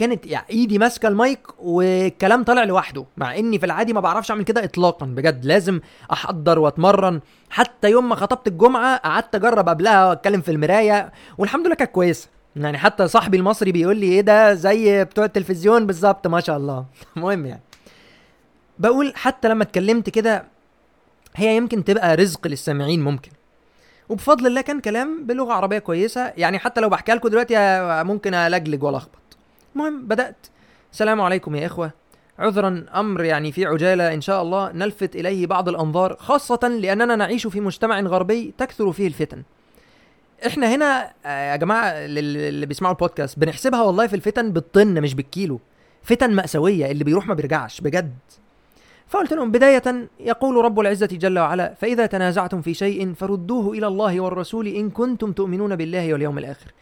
كانت 0.00 0.26
يعني 0.26 0.46
ايدي 0.50 0.78
ماسكة 0.78 1.08
المايك 1.08 1.40
والكلام 1.58 2.44
طالع 2.44 2.64
لوحده 2.64 3.04
مع 3.16 3.38
اني 3.38 3.58
في 3.58 3.66
العادي 3.66 3.92
ما 3.92 4.00
بعرفش 4.00 4.30
اعمل 4.30 4.44
كده 4.44 4.64
اطلاقا 4.64 5.06
بجد 5.06 5.44
لازم 5.44 5.80
احضر 6.12 6.58
واتمرن. 6.58 7.20
حتى 7.50 7.90
يوم 7.90 8.08
ما 8.08 8.14
خطبت 8.14 8.46
الجمعة 8.46 8.96
قعدت 8.96 9.34
اجرب 9.34 9.68
قبلها 9.68 10.08
واتكلم 10.08 10.40
في 10.40 10.50
المراية 10.50 11.12
والحمد 11.38 11.66
لله 11.66 11.74
كانت 11.74 11.90
كويسة. 11.90 12.28
يعني 12.56 12.78
حتى 12.78 13.08
صاحبي 13.08 13.36
المصري 13.36 13.72
بيقول 13.72 13.96
لي 13.96 14.06
إيه 14.06 14.20
ده 14.20 14.54
زي 14.54 15.04
بتوع 15.04 15.24
التلفزيون 15.24 15.86
بالظبط 15.86 16.26
ما 16.26 16.40
شاء 16.40 16.56
الله. 16.56 16.84
المهم 17.16 17.46
يعني. 17.46 17.62
بقول 18.78 19.12
حتى 19.16 19.48
لما 19.48 19.62
اتكلمت 19.62 20.10
كده 20.10 20.44
هي 21.36 21.56
يمكن 21.56 21.84
تبقى 21.84 22.16
رزق 22.16 22.46
للسامعين 22.46 23.00
ممكن. 23.00 23.30
وبفضل 24.08 24.46
الله 24.46 24.60
كان 24.60 24.80
كلام 24.80 25.26
بلغة 25.26 25.52
عربية 25.52 25.78
كويسة. 25.78 26.32
يعني 26.36 26.58
حتى 26.58 26.80
لو 26.80 26.88
بحكي 26.88 27.12
لكم 27.12 27.28
دلوقتي 27.28 27.54
ممكن 28.04 28.34
ألجلج 28.34 28.82
ولا 28.82 28.96
اخبط 28.96 29.19
المهم 29.76 30.06
بدأت. 30.06 30.46
السلام 30.92 31.20
عليكم 31.20 31.54
يا 31.54 31.66
إخوة. 31.66 31.90
عذرا 32.38 32.84
أمر 32.94 33.24
يعني 33.24 33.52
في 33.52 33.66
عجالة 33.66 34.14
إن 34.14 34.20
شاء 34.20 34.42
الله 34.42 34.72
نلفت 34.72 35.16
إليه 35.16 35.46
بعض 35.46 35.68
الأنظار 35.68 36.16
خاصة 36.16 36.68
لأننا 36.68 37.16
نعيش 37.16 37.46
في 37.46 37.60
مجتمع 37.60 38.00
غربي 38.00 38.54
تكثر 38.58 38.92
فيه 38.92 39.06
الفتن. 39.06 39.42
إحنا 40.46 40.74
هنا 40.74 41.12
آه، 41.26 41.50
يا 41.52 41.56
جماعة 41.56 41.88
اللي 41.88 42.66
بيسمعوا 42.66 42.94
البودكاست 42.94 43.38
بنحسبها 43.38 43.82
والله 43.82 44.06
في 44.06 44.16
الفتن 44.16 44.52
بالطن 44.52 45.00
مش 45.00 45.14
بالكيلو. 45.14 45.60
فتن 46.02 46.34
مأساوية 46.34 46.90
اللي 46.90 47.04
بيروح 47.04 47.26
ما 47.26 47.34
بيرجعش 47.34 47.80
بجد. 47.80 48.14
فقلت 49.08 49.32
لهم 49.32 49.50
بداية 49.50 50.08
يقول 50.20 50.64
رب 50.64 50.80
العزة 50.80 51.06
جل 51.06 51.38
وعلا 51.38 51.74
فإذا 51.74 52.06
تنازعتم 52.06 52.62
في 52.62 52.74
شيء 52.74 53.14
فردوه 53.14 53.72
إلى 53.72 53.86
الله 53.86 54.20
والرسول 54.20 54.66
إن 54.66 54.90
كنتم 54.90 55.32
تؤمنون 55.32 55.76
بالله 55.76 56.12
واليوم 56.12 56.38
الآخر. 56.38 56.72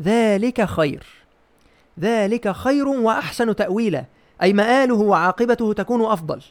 ذلك 0.00 0.64
خير. 0.64 1.25
ذلك 2.00 2.52
خير 2.52 2.88
وأحسن 2.88 3.56
تأويلا 3.56 4.04
أي 4.42 4.52
مآله 4.52 4.94
وعاقبته 4.94 5.72
تكون 5.72 6.04
أفضل. 6.04 6.42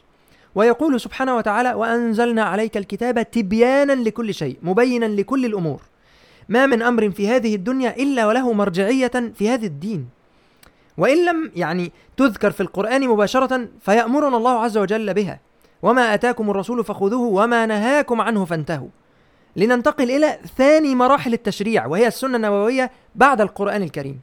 ويقول 0.54 1.00
سبحانه 1.00 1.36
وتعالى 1.36 1.74
وأنزلنا 1.74 2.42
عليك 2.42 2.76
الكتاب 2.76 3.30
تبيانا 3.30 3.92
لكل 3.92 4.34
شيء 4.34 4.58
مبينا 4.62 5.04
لكل 5.04 5.44
الأمور. 5.44 5.82
ما 6.48 6.66
من 6.66 6.82
أمر 6.82 7.10
في 7.10 7.28
هذه 7.28 7.54
الدنيا 7.54 7.96
إلا 7.96 8.26
وله 8.26 8.52
مرجعية 8.52 9.32
في 9.34 9.50
هذا 9.50 9.66
الدين. 9.66 10.08
وإن 10.98 11.26
لم 11.26 11.50
يعني 11.56 11.92
تذكر 12.16 12.50
في 12.50 12.60
القرآن 12.60 13.08
مباشرة 13.08 13.68
فيأمرنا 13.80 14.36
الله 14.36 14.60
عز 14.60 14.78
وجل 14.78 15.14
بها. 15.14 15.40
وما 15.82 16.14
أتاكم 16.14 16.50
الرسول 16.50 16.84
فخذوه 16.84 17.42
وما 17.42 17.66
نهاكم 17.66 18.20
عنه 18.20 18.44
فانتهوا. 18.44 18.88
لننتقل 19.56 20.10
إلى 20.10 20.38
ثاني 20.56 20.94
مراحل 20.94 21.32
التشريع 21.32 21.86
وهي 21.86 22.06
السنة 22.06 22.36
النبويه 22.36 22.90
بعد 23.14 23.40
القرآن 23.40 23.82
الكريم. 23.82 24.20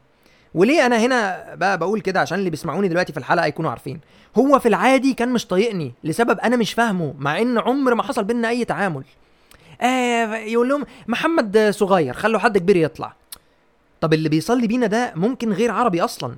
وليه 0.55 0.85
أنا 0.85 0.97
هنا 0.99 1.45
بقى 1.55 1.77
بقول 1.77 2.01
كده 2.01 2.19
عشان 2.19 2.39
اللي 2.39 2.49
بيسمعوني 2.49 2.87
دلوقتي 2.87 3.13
في 3.13 3.19
الحلقة 3.19 3.45
يكونوا 3.45 3.69
عارفين. 3.69 3.99
هو 4.37 4.59
في 4.59 4.67
العادي 4.67 5.13
كان 5.13 5.29
مش 5.29 5.47
طايقني 5.47 5.93
لسبب 6.03 6.39
أنا 6.39 6.55
مش 6.55 6.73
فاهمه 6.73 7.13
مع 7.17 7.41
إن 7.41 7.57
عمر 7.57 7.95
ما 7.95 8.03
حصل 8.03 8.23
بينا 8.23 8.49
أي 8.49 8.65
تعامل. 8.65 9.03
آه 9.81 10.35
يقول 10.35 10.69
لهم 10.69 10.85
محمد 11.07 11.69
صغير 11.69 12.13
خلوا 12.13 12.39
حد 12.39 12.57
كبير 12.57 12.75
يطلع. 12.75 13.13
طب 14.01 14.13
اللي 14.13 14.29
بيصلي 14.29 14.67
بينا 14.67 14.87
ده 14.87 15.13
ممكن 15.15 15.53
غير 15.53 15.71
عربي 15.71 16.01
أصلا. 16.01 16.35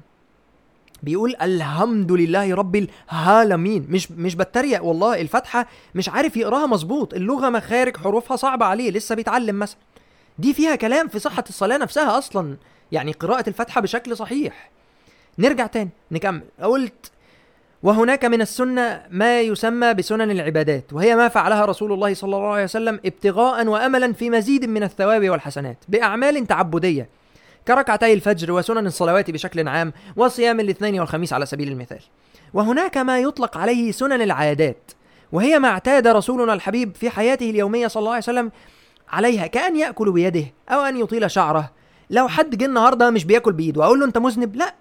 بيقول 1.03 1.35
الحمد 1.41 2.11
لله 2.11 2.55
رب 2.55 2.87
العالمين. 3.11 3.85
مش 3.89 4.11
مش 4.11 4.35
بتريق 4.35 4.83
والله 4.83 5.21
الفاتحه 5.21 5.67
مش 5.95 6.09
عارف 6.09 6.37
يقراها 6.37 6.65
مظبوط 6.65 7.13
اللغة 7.13 7.49
مخارج 7.49 7.97
حروفها 7.97 8.37
صعبة 8.37 8.65
عليه 8.65 8.91
لسه 8.91 9.15
بيتعلم 9.15 9.59
مثلا. 9.59 9.77
دي 10.39 10.53
فيها 10.53 10.75
كلام 10.75 11.07
في 11.07 11.19
صحة 11.19 11.43
الصلاة 11.49 11.77
نفسها 11.77 12.17
أصلا. 12.17 12.57
يعني 12.91 13.11
قراءة 13.11 13.49
الفاتحة 13.49 13.81
بشكل 13.81 14.17
صحيح. 14.17 14.69
نرجع 15.39 15.67
تاني 15.67 15.89
نكمل. 16.11 16.41
قلت 16.61 17.11
وهناك 17.83 18.25
من 18.25 18.41
السنة 18.41 19.03
ما 19.09 19.41
يسمى 19.41 19.93
بسنن 19.93 20.31
العبادات 20.31 20.93
وهي 20.93 21.15
ما 21.15 21.27
فعلها 21.27 21.65
رسول 21.65 21.93
الله 21.93 22.13
صلى 22.13 22.35
الله 22.35 22.53
عليه 22.53 22.63
وسلم 22.63 22.99
ابتغاء 23.05 23.67
وأملا 23.67 24.13
في 24.13 24.29
مزيد 24.29 24.65
من 24.65 24.83
الثواب 24.83 25.29
والحسنات 25.29 25.77
بأعمال 25.87 26.47
تعبدية. 26.47 27.09
كركعتي 27.67 28.13
الفجر 28.13 28.51
وسنن 28.51 28.87
الصلوات 28.87 29.31
بشكل 29.31 29.67
عام 29.67 29.93
وصيام 30.15 30.59
الاثنين 30.59 30.99
والخميس 30.99 31.33
على 31.33 31.45
سبيل 31.45 31.67
المثال. 31.67 32.01
وهناك 32.53 32.97
ما 32.97 33.19
يطلق 33.19 33.57
عليه 33.57 33.91
سنن 33.91 34.21
العادات 34.21 34.91
وهي 35.31 35.59
ما 35.59 35.67
اعتاد 35.67 36.07
رسولنا 36.07 36.53
الحبيب 36.53 36.95
في 36.95 37.09
حياته 37.09 37.49
اليومية 37.49 37.87
صلى 37.87 38.01
الله 38.01 38.11
عليه 38.11 38.23
وسلم 38.23 38.51
عليها 39.09 39.47
كأن 39.47 39.75
يأكل 39.75 40.11
بيده 40.11 40.45
أو 40.69 40.81
أن 40.81 40.97
يطيل 40.97 41.31
شعره 41.31 41.71
لو 42.09 42.27
حد 42.27 42.57
جه 42.57 42.65
النهارده 42.65 43.09
مش 43.09 43.25
بياكل 43.25 43.53
بإيده 43.53 43.81
وأقول 43.81 43.99
له 43.99 44.05
أنت 44.05 44.17
مذنب؟ 44.17 44.55
لا 44.55 44.73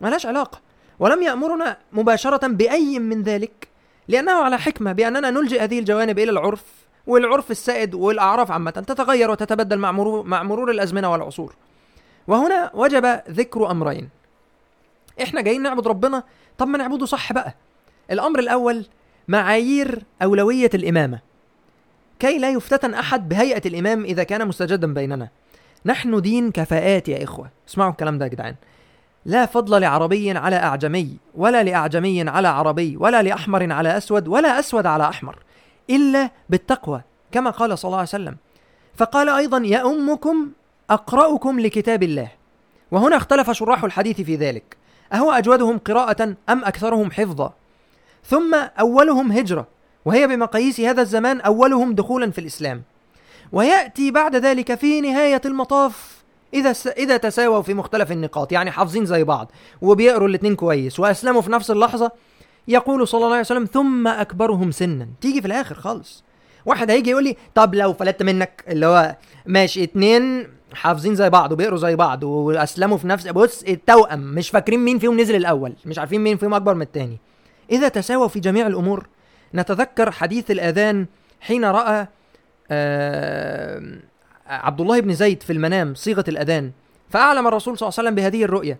ملهاش 0.00 0.26
علاقة. 0.26 0.60
ولم 0.98 1.22
يأمرنا 1.22 1.76
مباشرة 1.92 2.46
بأي 2.46 2.98
من 2.98 3.22
ذلك 3.22 3.68
لأنه 4.08 4.32
على 4.32 4.58
حكمة 4.58 4.92
بأننا 4.92 5.30
نلجئ 5.30 5.62
هذه 5.62 5.78
الجوانب 5.78 6.18
إلى 6.18 6.30
العرف 6.30 6.64
والعرف 7.06 7.50
السائد 7.50 7.94
والأعراف 7.94 8.50
عامة 8.50 8.70
تتغير 8.70 9.30
وتتبدل 9.30 9.78
مع 9.78 9.92
مرور, 9.92 10.22
مع 10.22 10.42
مرور 10.42 10.70
الأزمنة 10.70 11.12
والعصور. 11.12 11.54
وهنا 12.28 12.70
وجب 12.74 13.20
ذكر 13.30 13.70
أمرين. 13.70 14.08
إحنا 15.22 15.40
جايين 15.40 15.62
نعبد 15.62 15.88
ربنا 15.88 16.22
طب 16.58 16.68
ما 16.68 16.78
نعبده 16.78 17.06
صح 17.06 17.32
بقى. 17.32 17.54
الأمر 18.10 18.38
الأول 18.38 18.86
معايير 19.28 20.02
أولوية 20.22 20.70
الإمامة. 20.74 21.18
كي 22.18 22.38
لا 22.38 22.50
يفتتن 22.50 22.94
أحد 22.94 23.28
بهيئة 23.28 23.68
الإمام 23.68 24.04
إذا 24.04 24.22
كان 24.22 24.48
مستجدا 24.48 24.94
بيننا. 24.94 25.28
نحن 25.86 26.20
دين 26.20 26.50
كفاءات 26.50 27.08
يا 27.08 27.24
إخوة. 27.24 27.50
اسمعوا 27.68 27.90
الكلام 27.90 28.18
ده 28.18 28.24
يا 28.24 28.30
جدعان. 28.30 28.54
لا 29.24 29.46
فضل 29.46 29.80
لعربي 29.80 30.30
على 30.30 30.56
أعجمي 30.56 31.16
ولا 31.34 31.62
لأعجمي 31.62 32.28
على 32.28 32.48
عربي 32.48 32.96
ولا 32.96 33.22
لأحمر 33.22 33.72
على 33.72 33.96
أسود 33.96 34.28
ولا 34.28 34.58
أسود 34.58 34.86
على 34.86 35.08
أحمر 35.08 35.38
إلا 35.90 36.30
بالتقوى 36.48 37.02
كما 37.32 37.50
قال 37.50 37.78
صلى 37.78 37.88
الله 37.88 37.98
عليه 37.98 38.08
وسلم. 38.08 38.36
فقال 38.96 39.28
أيضا 39.28 39.58
يأمكم 39.58 40.50
أقرأكم 40.90 41.60
لكتاب 41.60 42.02
الله. 42.02 42.28
وهنا 42.90 43.16
اختلف 43.16 43.50
شراح 43.50 43.84
الحديث 43.84 44.20
في 44.20 44.36
ذلك. 44.36 44.76
أهو 45.12 45.32
أجودهم 45.32 45.78
قراءة 45.78 46.34
أم 46.48 46.64
أكثرهم 46.64 47.10
حفظا؟ 47.10 47.52
ثم 48.24 48.54
أولهم 48.54 49.32
هجرة 49.32 49.66
وهي 50.04 50.26
بمقاييس 50.26 50.80
هذا 50.80 51.02
الزمان 51.02 51.40
أولهم 51.40 51.94
دخولا 51.94 52.30
في 52.30 52.40
الإسلام. 52.40 52.82
ويأتي 53.52 54.10
بعد 54.10 54.36
ذلك 54.36 54.74
في 54.74 55.00
نهاية 55.00 55.40
المطاف 55.44 56.20
إذا. 56.54 56.74
إذا 56.96 57.16
تساووا 57.16 57.62
في 57.62 57.74
مختلف 57.74 58.12
النقاط 58.12 58.52
يعني 58.52 58.70
حافظين 58.70 59.06
زي 59.06 59.24
بعض 59.24 59.52
وبيقروا 59.82 60.28
الاتنين 60.28 60.56
كويس 60.56 61.00
وأسلموا 61.00 61.40
في 61.40 61.50
نفس 61.52 61.70
اللحظة 61.70 62.10
يقول 62.68 63.08
صلى 63.08 63.18
الله 63.18 63.30
عليه 63.30 63.40
وسلم 63.40 63.64
ثم 63.64 64.08
أكبرهم 64.08 64.70
سنا. 64.70 65.08
تيجي 65.20 65.40
في 65.40 65.46
الآخر 65.46 65.74
خالص. 65.74 66.24
واحد 66.66 66.90
هيجي 66.90 67.10
يقول 67.10 67.24
لي 67.24 67.36
طب 67.54 67.74
لو 67.74 67.92
فلت 67.92 68.22
منك؟ 68.22 68.64
اللي 68.68 68.86
هو 68.86 69.16
ماشي 69.46 69.84
اتنين 69.84 70.48
حافظين 70.74 71.14
زي 71.14 71.30
بعض 71.30 71.52
وبيقروا 71.52 71.78
زي 71.78 71.96
بعض 71.96 72.24
وأسلموا 72.24 72.96
في 72.96 73.06
نفس 73.06 73.28
بص 73.28 73.62
التوأم 73.62 74.20
مش 74.34 74.50
فاكرين 74.50 74.80
مين 74.80 74.98
فيهم 74.98 75.20
نزل 75.20 75.36
الأول 75.36 75.72
مش 75.84 75.98
عارفين 75.98 76.20
مين 76.20 76.36
فيهم 76.36 76.54
أكبر 76.54 76.74
من 76.74 76.82
التاني. 76.82 77.18
إذا 77.70 77.88
تساووا 77.88 78.28
في 78.28 78.40
جميع 78.40 78.66
الأمور 78.66 79.06
نتذكر 79.54 80.10
حديث 80.10 80.50
الأذان 80.50 81.06
حين 81.40 81.64
رأى 81.64 82.06
عبد 84.46 84.80
الله 84.80 85.00
بن 85.00 85.14
زيد 85.14 85.42
في 85.42 85.52
المنام 85.52 85.94
صيغة 85.94 86.24
الأذان. 86.28 86.70
فأعلم 87.10 87.46
الرسول 87.46 87.78
صلى 87.78 87.88
الله 87.88 87.98
عليه 87.98 88.08
وسلم 88.08 88.14
بهذه 88.14 88.44
الرؤية. 88.44 88.78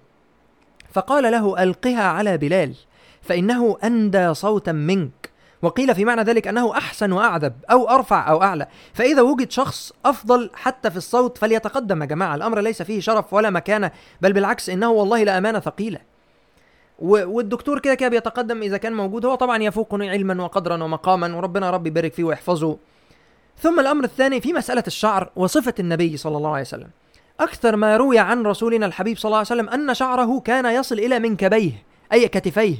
فقال 0.92 1.32
له 1.32 1.62
ألقها 1.62 2.02
على 2.02 2.38
بلال 2.38 2.74
فإنه 3.22 3.76
أندى 3.84 4.34
صوتا 4.34 4.72
منك. 4.72 5.30
وقيل 5.62 5.94
في 5.94 6.04
معنى 6.04 6.22
ذلك 6.22 6.48
أنه 6.48 6.78
أحسن 6.78 7.12
وأعذب 7.12 7.52
أو 7.70 7.88
أرفع 7.88 8.30
أو 8.30 8.42
أعلى. 8.42 8.66
فإذا 8.92 9.22
وجد 9.22 9.50
شخص 9.50 9.92
أفضل 10.04 10.50
حتى 10.54 10.90
في 10.90 10.96
الصوت 10.96 11.38
فليتقدم 11.38 12.00
يا 12.00 12.06
جماعة 12.06 12.34
الأمر 12.34 12.60
ليس 12.60 12.82
فيه 12.82 13.00
شرف 13.00 13.34
ولا 13.34 13.50
مكانة 13.50 13.90
بل 14.20 14.32
بالعكس 14.32 14.70
إنه 14.70 14.90
والله 14.90 15.24
لامانه 15.24 15.60
ثقيلة. 15.60 15.98
والدكتور 16.98 17.78
كده 17.78 17.94
كده 17.94 18.08
بيتقدم 18.08 18.62
إذا 18.62 18.76
كان 18.76 18.92
موجود. 18.92 19.26
هو 19.26 19.34
طبعا 19.34 19.62
يفوقني 19.62 20.10
علما 20.10 20.44
وقدرا 20.44 20.84
ومقاما 20.84 21.36
وربنا 21.36 21.70
رب 21.70 21.86
يبارك 21.86 22.14
فيه 22.14 22.24
ويحفظه. 22.24 22.78
ثم 23.62 23.80
الأمر 23.80 24.04
الثاني 24.04 24.40
في 24.40 24.52
مسألة 24.52 24.82
الشعر 24.86 25.30
وصفة 25.36 25.74
النبي 25.80 26.16
صلى 26.16 26.36
الله 26.36 26.50
عليه 26.50 26.60
وسلم. 26.60 26.88
أكثر 27.40 27.76
ما 27.76 27.96
روي 27.96 28.18
عن 28.18 28.46
رسولنا 28.46 28.86
الحبيب 28.86 29.18
صلى 29.18 29.28
الله 29.28 29.36
عليه 29.36 29.46
وسلم 29.46 29.68
أن 29.68 29.94
شعره 29.94 30.40
كان 30.40 30.66
يصل 30.66 30.98
إلى 30.98 31.18
منكبيه 31.18 31.82
أي 32.12 32.28
كتفيه. 32.28 32.76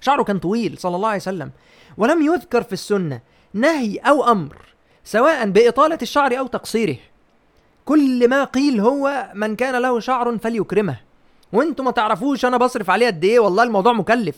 شعره 0.00 0.22
كان 0.22 0.38
طويل 0.38 0.78
صلى 0.78 0.96
الله 0.96 1.08
عليه 1.08 1.18
وسلم. 1.18 1.50
ولم 1.96 2.22
يذكر 2.22 2.62
في 2.62 2.72
السنة 2.72 3.20
نهي 3.54 3.96
أو 3.96 4.24
أمر 4.32 4.56
سواء 5.04 5.50
بإطالة 5.50 5.98
الشعر 6.02 6.38
أو 6.38 6.46
تقصيره. 6.46 6.96
كل 7.84 8.28
ما 8.28 8.44
قيل 8.44 8.80
هو 8.80 9.30
من 9.34 9.56
كان 9.56 9.82
له 9.82 10.00
شعر 10.00 10.38
فليكرمه. 10.38 10.96
وأنتم 11.52 11.84
ما 11.84 11.90
تعرفوش 11.90 12.44
أنا 12.44 12.56
بصرف 12.56 12.90
عليه 12.90 13.06
قد 13.06 13.24
إيه؟ 13.24 13.40
والله 13.40 13.62
الموضوع 13.62 13.92
مكلف. 13.92 14.36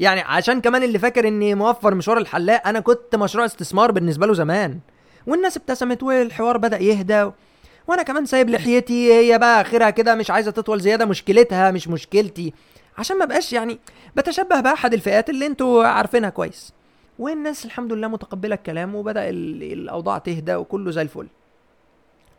يعني 0.00 0.20
عشان 0.20 0.60
كمان 0.60 0.82
اللي 0.82 0.98
فاكر 0.98 1.28
إني 1.28 1.54
موفر 1.54 1.94
مشوار 1.94 2.18
الحلاق 2.18 2.66
أنا 2.68 2.80
كنت 2.80 3.16
مشروع 3.16 3.44
استثمار 3.44 3.92
بالنسبة 3.92 4.26
له 4.26 4.34
زمان. 4.34 4.78
والناس 5.26 5.56
ابتسمت 5.56 6.02
والحوار 6.02 6.56
بدأ 6.56 6.78
يهدى. 6.78 7.30
وأنا 7.86 8.02
كمان 8.02 8.26
سايب 8.26 8.50
لحيتي 8.50 9.12
هي 9.12 9.38
بقى 9.38 9.60
آخرها 9.60 9.90
كده 9.90 10.14
مش 10.14 10.30
عايزة 10.30 10.50
تطول 10.50 10.80
زيادة 10.80 11.04
مشكلتها 11.04 11.70
مش 11.70 11.88
مشكلتي. 11.88 12.52
عشان 12.98 13.18
ما 13.18 13.24
بقاش 13.24 13.52
يعني 13.52 13.78
بتشبه 14.16 14.60
بأحد 14.60 14.94
الفئات 14.94 15.30
اللي 15.30 15.46
أنتوا 15.46 15.84
عارفينها 15.86 16.30
كويس. 16.30 16.72
والناس 17.18 17.64
الحمد 17.64 17.92
لله 17.92 18.08
متقبلة 18.08 18.54
الكلام 18.54 18.94
وبدأ 18.94 19.28
الأوضاع 19.28 20.18
تهدى 20.18 20.54
وكله 20.54 20.90
زي 20.90 21.02
الفل. 21.02 21.26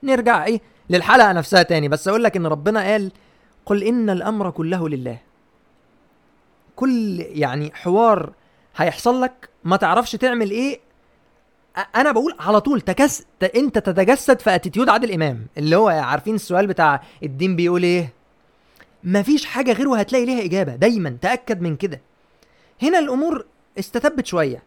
نرجع 0.03 0.45
إيه 0.45 0.61
للحلقة 0.89 1.31
نفسها 1.31 1.63
تاني. 1.63 1.87
بس 1.87 2.07
أقول 2.07 2.23
لك 2.23 2.35
إن 2.37 2.47
ربنا 2.47 2.81
قال 2.91 3.11
قل 3.65 3.83
إن 3.83 4.09
الأمر 4.09 4.51
كله 4.51 4.89
لله. 4.89 5.19
كل 6.75 7.19
يعني 7.19 7.71
حوار 7.73 8.33
هيحصل 8.75 9.21
لك 9.21 9.49
ما 9.63 9.77
تعرفش 9.77 10.11
تعمل 10.11 10.51
إيه 10.51 10.79
أنا 11.95 12.11
بقول 12.11 12.35
على 12.39 12.61
طول 12.61 12.81
تكس 12.81 13.23
انت 13.55 13.77
تتجسد 13.77 14.39
في 14.39 14.55
attitude 14.55 14.89
عادل 14.89 15.11
إمام. 15.11 15.47
اللي 15.57 15.75
هو 15.75 15.87
عارفين 15.87 16.35
السؤال 16.35 16.67
بتاع 16.67 17.01
الدين 17.23 17.55
بيقول 17.55 17.83
إيه؟ 17.83 18.13
مفيش 19.03 19.45
حاجة 19.45 19.71
غيره 19.73 19.97
هتلاقي 19.97 20.25
ليها 20.25 20.45
إجابة. 20.45 20.75
دايما 20.75 21.17
تأكد 21.21 21.61
من 21.61 21.75
كده. 21.75 22.01
هنا 22.81 22.99
الأمور 22.99 23.45
استتبت 23.79 24.25
شوية. 24.25 24.63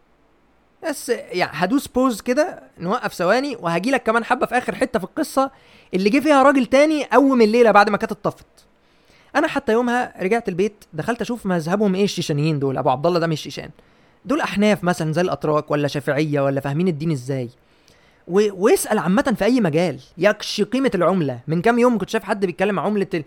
بس 0.88 1.09
يعني 1.09 1.50
هدوس 1.55 1.88
pause 1.89 2.21
كده 2.21 2.62
نوقف 2.79 3.14
ثواني 3.14 3.57
وهجي 3.57 3.90
لك 3.90 4.02
كمان 4.02 4.25
حبة 4.25 4.47
في 4.47 4.59
آخر 4.59 4.75
حتة 4.75 4.99
في 4.99 5.05
القصة 5.05 5.50
اللي 5.95 6.11
جه 6.11 6.21
فيها 6.21 6.43
راجل 6.43 6.67
تاني 6.67 7.05
قوم 7.05 7.43
الليلة 7.43 7.71
بعد 7.71 7.90
ما 7.90 7.97
كانت 7.97 8.12
اتطفت. 8.12 8.47
أنا 9.37 9.49
حتى 9.49 9.73
يومها 9.73 10.23
رجعت 10.23 10.49
البيت 10.49 10.85
دخلت 10.93 11.21
أشوف 11.21 11.47
مذهبهم 11.47 11.95
إيه 11.95 12.05
الشيشانيين 12.05 12.59
دول 12.59 12.79
أبو 12.79 12.90
عبد 12.90 13.07
الله 13.07 13.19
ده 13.19 13.26
مش 13.26 13.40
شيشان. 13.40 13.71
دول 14.25 14.41
أحناف 14.41 14.85
مثلا 14.85 15.12
زي 15.12 15.21
الأتراك 15.21 15.71
ولا 15.71 15.89
شافعية 15.89 16.41
ولا 16.41 16.61
فاهمين 16.61 16.89
الدين 16.89 17.11
إزاي. 17.11 17.49
و... 18.29 18.65
واسأل 18.65 18.99
عامة 18.99 19.35
في 19.39 19.45
أي 19.45 19.61
مجال. 19.61 20.00
يكش 20.19 20.62
قيمة 20.62 20.91
العملة. 20.95 21.41
من 21.49 21.62
كام 21.62 21.79
يوم 21.79 21.99
كنت 21.99 22.11
شايف 22.11 22.25
حد 22.25 22.47
بيتكلم 22.47 22.79
عملة 22.79 23.07
ال... 23.15 23.25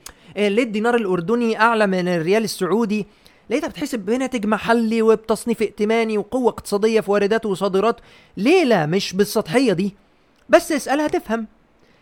ليه 0.52 0.64
الدينار 0.64 0.96
الأردني 0.96 1.60
أعلى 1.60 1.88
من 1.88 2.08
الريال 2.08 2.44
السعودي؟ 2.44 3.08
لقيتها 3.50 3.68
بتحسب 3.68 4.00
بناتج 4.00 4.46
محلي 4.46 5.02
وبتصنيف 5.02 5.62
ائتماني 5.62 6.18
وقوة 6.18 6.50
اقتصادية 6.50 7.00
في 7.02 7.12
واردات 7.12 7.46
وصادرات. 7.46 8.02
ليه 8.38 8.64
لا؟ 8.64 8.86
مش 8.86 9.14
بالسطحية 9.14 9.74
دي. 9.74 9.96
بس 10.50 10.72
اسألها 10.72 11.08
تفهم. 11.08 11.48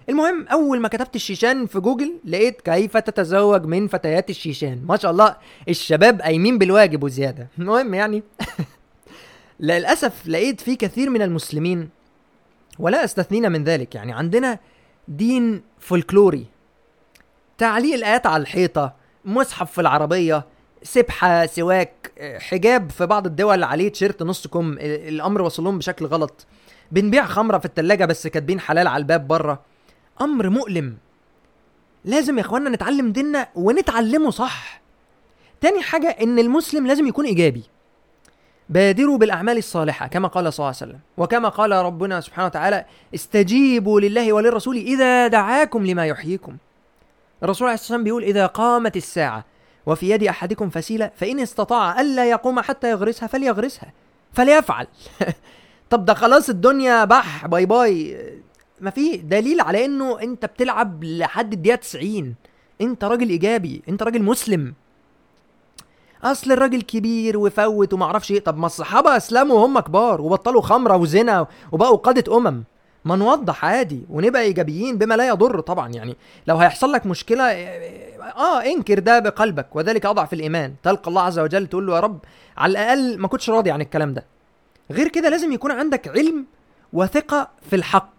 المهم 0.09 0.47
أول 0.47 0.79
ما 0.79 0.87
كتبت 0.87 1.15
الشيشان 1.15 1.65
في 1.65 1.79
جوجل 1.79 2.13
لقيت 2.25 2.61
كيف 2.61 2.97
تتزوج 2.97 3.65
من 3.65 3.87
فتيات 3.87 4.29
الشيشان. 4.29 4.81
ما 4.87 4.97
شاء 4.97 5.11
الله 5.11 5.35
الشباب 5.69 6.21
قايمين 6.21 6.57
بالواجب 6.57 7.03
وزيادة. 7.03 7.47
المهم 7.59 7.93
يعني 7.93 8.23
للأسف 9.61 10.27
لقيت 10.27 10.61
في 10.61 10.75
كثير 10.75 11.09
من 11.09 11.21
المسلمين 11.21 11.89
ولا 12.79 13.03
استثنينا 13.03 13.49
من 13.49 13.63
ذلك. 13.63 13.95
يعني 13.95 14.13
عندنا 14.13 14.59
دين 15.07 15.61
فولكلوري 15.79 16.45
تعليق 17.57 17.93
الآيات 17.93 18.25
على 18.25 18.41
الحيطة 18.41 18.93
مصحف 19.25 19.71
في 19.71 19.81
العربية 19.81 20.45
سبحة 20.83 21.45
سواك 21.45 22.11
حجاب 22.39 22.91
في 22.91 23.05
بعض 23.05 23.25
الدول 23.25 23.63
عليه 23.63 23.89
تيشيرت 23.89 24.23
نص 24.23 24.47
كم 24.47 24.77
الأمر 24.79 25.41
وصل 25.41 25.63
لهم 25.63 25.77
بشكل 25.77 26.05
غلط. 26.05 26.45
بنبيع 26.91 27.25
خمرة 27.25 27.57
في 27.57 27.65
التلاجة 27.65 28.05
بس 28.05 28.27
كاتبين 28.27 28.59
حلال 28.59 28.87
على 28.87 29.01
الباب 29.01 29.27
بره 29.27 29.61
أمر 30.21 30.49
مؤلم. 30.49 30.97
لازم 32.05 32.37
يا 32.37 32.41
إخوانا 32.41 32.69
نتعلم 32.69 33.11
ديننا 33.11 33.47
ونتعلمه 33.55 34.29
صح. 34.29 34.81
تاني 35.61 35.81
حاجة 35.81 36.07
إن 36.07 36.39
المسلم 36.39 36.87
لازم 36.87 37.07
يكون 37.07 37.25
إيجابي. 37.25 37.63
بادروا 38.71 39.17
بالأعمال 39.17 39.57
الصالحة 39.57 40.07
كما 40.07 40.27
قال 40.27 40.53
صلى 40.53 40.63
الله 40.63 40.75
عليه 40.81 40.91
وسلم. 40.91 40.99
وكما 41.17 41.49
قال 41.49 41.71
ربنا 41.71 42.21
سبحانه 42.21 42.45
وتعالى 42.45 42.85
استجيبوا 43.15 43.99
لله 43.99 44.33
وللرسول 44.33 44.75
إذا 44.75 45.27
دعاكم 45.27 45.85
لما 45.85 46.05
يحييكم. 46.05 46.57
الرسول 47.43 47.67
عليه 47.67 47.73
الصلاة 47.73 47.85
والسلام 47.85 48.03
بيقول 48.03 48.23
إذا 48.23 48.45
قامت 48.45 48.97
الساعة 48.97 49.45
وفي 49.85 50.09
يد 50.09 50.23
أحدكم 50.23 50.69
فسيلة 50.69 51.11
فإن 51.15 51.39
استطاع 51.39 52.01
ألا 52.01 52.29
يقوم 52.29 52.59
حتى 52.59 52.89
يغرسها 52.91 53.27
فليغرسها 53.27 53.93
فليفعل. 54.33 54.87
طب 55.89 56.05
ده 56.05 56.13
خلاص 56.13 56.49
الدنيا 56.49 57.05
بح 57.05 57.47
bye 57.47 57.65
bye. 57.65 58.17
ما 58.81 58.89
في 58.89 59.17
دليل 59.17 59.61
على 59.61 59.85
إنه 59.85 60.21
أنت 60.21 60.45
بتلعب 60.45 61.03
لحد 61.03 61.53
الدقيقة 61.53 61.75
90 61.75 62.35
أنت 62.81 63.03
راجل 63.03 63.29
إيجابي 63.29 63.81
أنت 63.89 64.03
راجل 64.03 64.23
مسلم. 64.23 64.73
أصل 66.23 66.51
الراجل 66.51 66.81
كبير 66.81 67.37
وفوت 67.37 67.93
وما 67.93 68.05
أعرفش 68.05 68.31
إيه. 68.31 68.39
طب 68.39 68.57
ما 68.57 68.65
الصحابة 68.65 69.17
أسلموا 69.17 69.55
وهم 69.55 69.79
كبار 69.79 70.21
وبطلوا 70.21 70.61
خمرة 70.61 70.95
وزنا 70.95 71.47
وبقوا 71.71 71.97
قادة 71.97 72.37
أمم. 72.37 72.63
ما 73.05 73.15
نوضح 73.15 73.65
عادي 73.65 74.01
ونبقى 74.09 74.41
إيجابيين 74.41 74.97
بما 74.97 75.13
لا 75.13 75.27
يضر 75.27 75.59
طبعا. 75.59 75.89
يعني 75.89 76.17
لو 76.47 76.57
هيحصل 76.57 76.91
لك 76.91 77.05
مشكلة 77.05 77.43
آه 77.43 78.61
انكر 78.65 78.99
ده 78.99 79.19
بقلبك. 79.19 79.75
وذلك 79.75 80.05
أضعف 80.05 80.33
الإيمان. 80.33 80.73
تلقى 80.83 81.07
الله 81.09 81.21
عز 81.21 81.39
وجل 81.39 81.67
تقول 81.67 81.87
له 81.87 81.95
يا 81.95 81.99
رب 81.99 82.19
على 82.57 82.71
الأقل 82.71 83.17
ما 83.19 83.27
كنتش 83.27 83.49
راضي 83.49 83.71
عن 83.71 83.81
الكلام 83.81 84.13
ده. 84.13 84.25
غير 84.91 85.07
كده 85.07 85.29
لازم 85.29 85.51
يكون 85.51 85.71
عندك 85.71 86.07
علم 86.07 86.45
وثقة 86.93 87.49
في 87.69 87.75
الحق. 87.75 88.11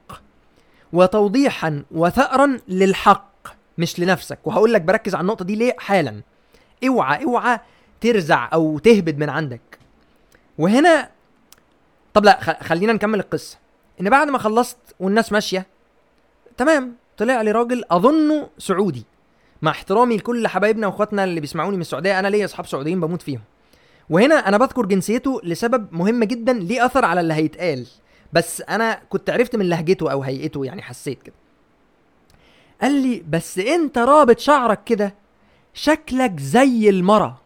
وتوضيحا 0.93 1.83
وثأرا 1.91 2.59
للحق 2.69 3.33
مش 3.79 4.01
لنفسك. 4.01 4.39
وهقول 4.45 4.73
لك 4.73 4.83
بركز 4.83 5.15
على 5.15 5.23
النقطة 5.23 5.45
دي 5.45 5.57
ليه 5.57 5.77
حالا. 5.79 6.21
اوعى 6.89 7.25
اوعى 7.25 7.61
ترزع 8.03 8.49
أو 8.53 8.79
تهبد 8.79 9.19
من 9.19 9.29
عندك. 9.29 9.79
وهنا 10.59 11.11
طب 12.15 12.25
لا 12.25 12.59
خلينا 12.63 12.93
نكمل 12.93 13.21
القصة. 13.21 13.59
إن 14.01 14.11
بعد 14.11 14.29
ما 14.29 14.39
خلصت 14.39 14.79
والناس 15.01 15.33
ماشية 15.33 15.67
تمام 16.57 16.97
طلع 17.19 17.43
لي 17.43 17.53
راجل 17.53 17.85
أظنه 17.91 18.49
سعودي. 18.59 19.05
مع 19.63 19.71
احترامي 19.71 20.17
لكل 20.17 20.49
حبايبنا 20.49 20.87
وإخواتنا 20.87 21.25
اللي 21.25 21.41
بيسمعوني 21.41 21.77
من 21.77 21.81
السعودية 21.81 22.19
أنا 22.19 22.29
ليا 22.29 22.45
أصحاب 22.45 22.67
سعوديين 22.67 23.01
بموت 23.01 23.23
فيهم. 23.23 23.41
وهنا 24.11 24.35
أنا 24.35 24.59
بذكر 24.59 24.87
جنسيته 24.87 25.41
لسبب 25.45 25.89
مهم 25.93 26.25
جدا 26.25 26.53
ليه 26.53 26.87
أثر 26.87 27.05
على 27.05 27.21
اللي 27.21 27.35
هيتقال. 27.35 27.87
بس 28.33 28.63
أنا 28.69 29.01
كنت 29.09 29.31
عرفت 29.31 29.57
من 29.57 29.69
لهجته 29.69 30.13
أو 30.13 30.23
هيئته 30.23 30.65
يعني 30.65 30.83
حسيت 30.83 31.23
كده. 31.23 31.35
قال 32.83 32.93
لي 32.93 33.25
بس 33.29 33.59
أنت 33.59 33.99
رابط 33.99 34.39
شعرك 34.39 34.85
كده 34.85 35.15
شكلك 35.75 36.41
زي 36.41 36.89
المرة 36.91 37.42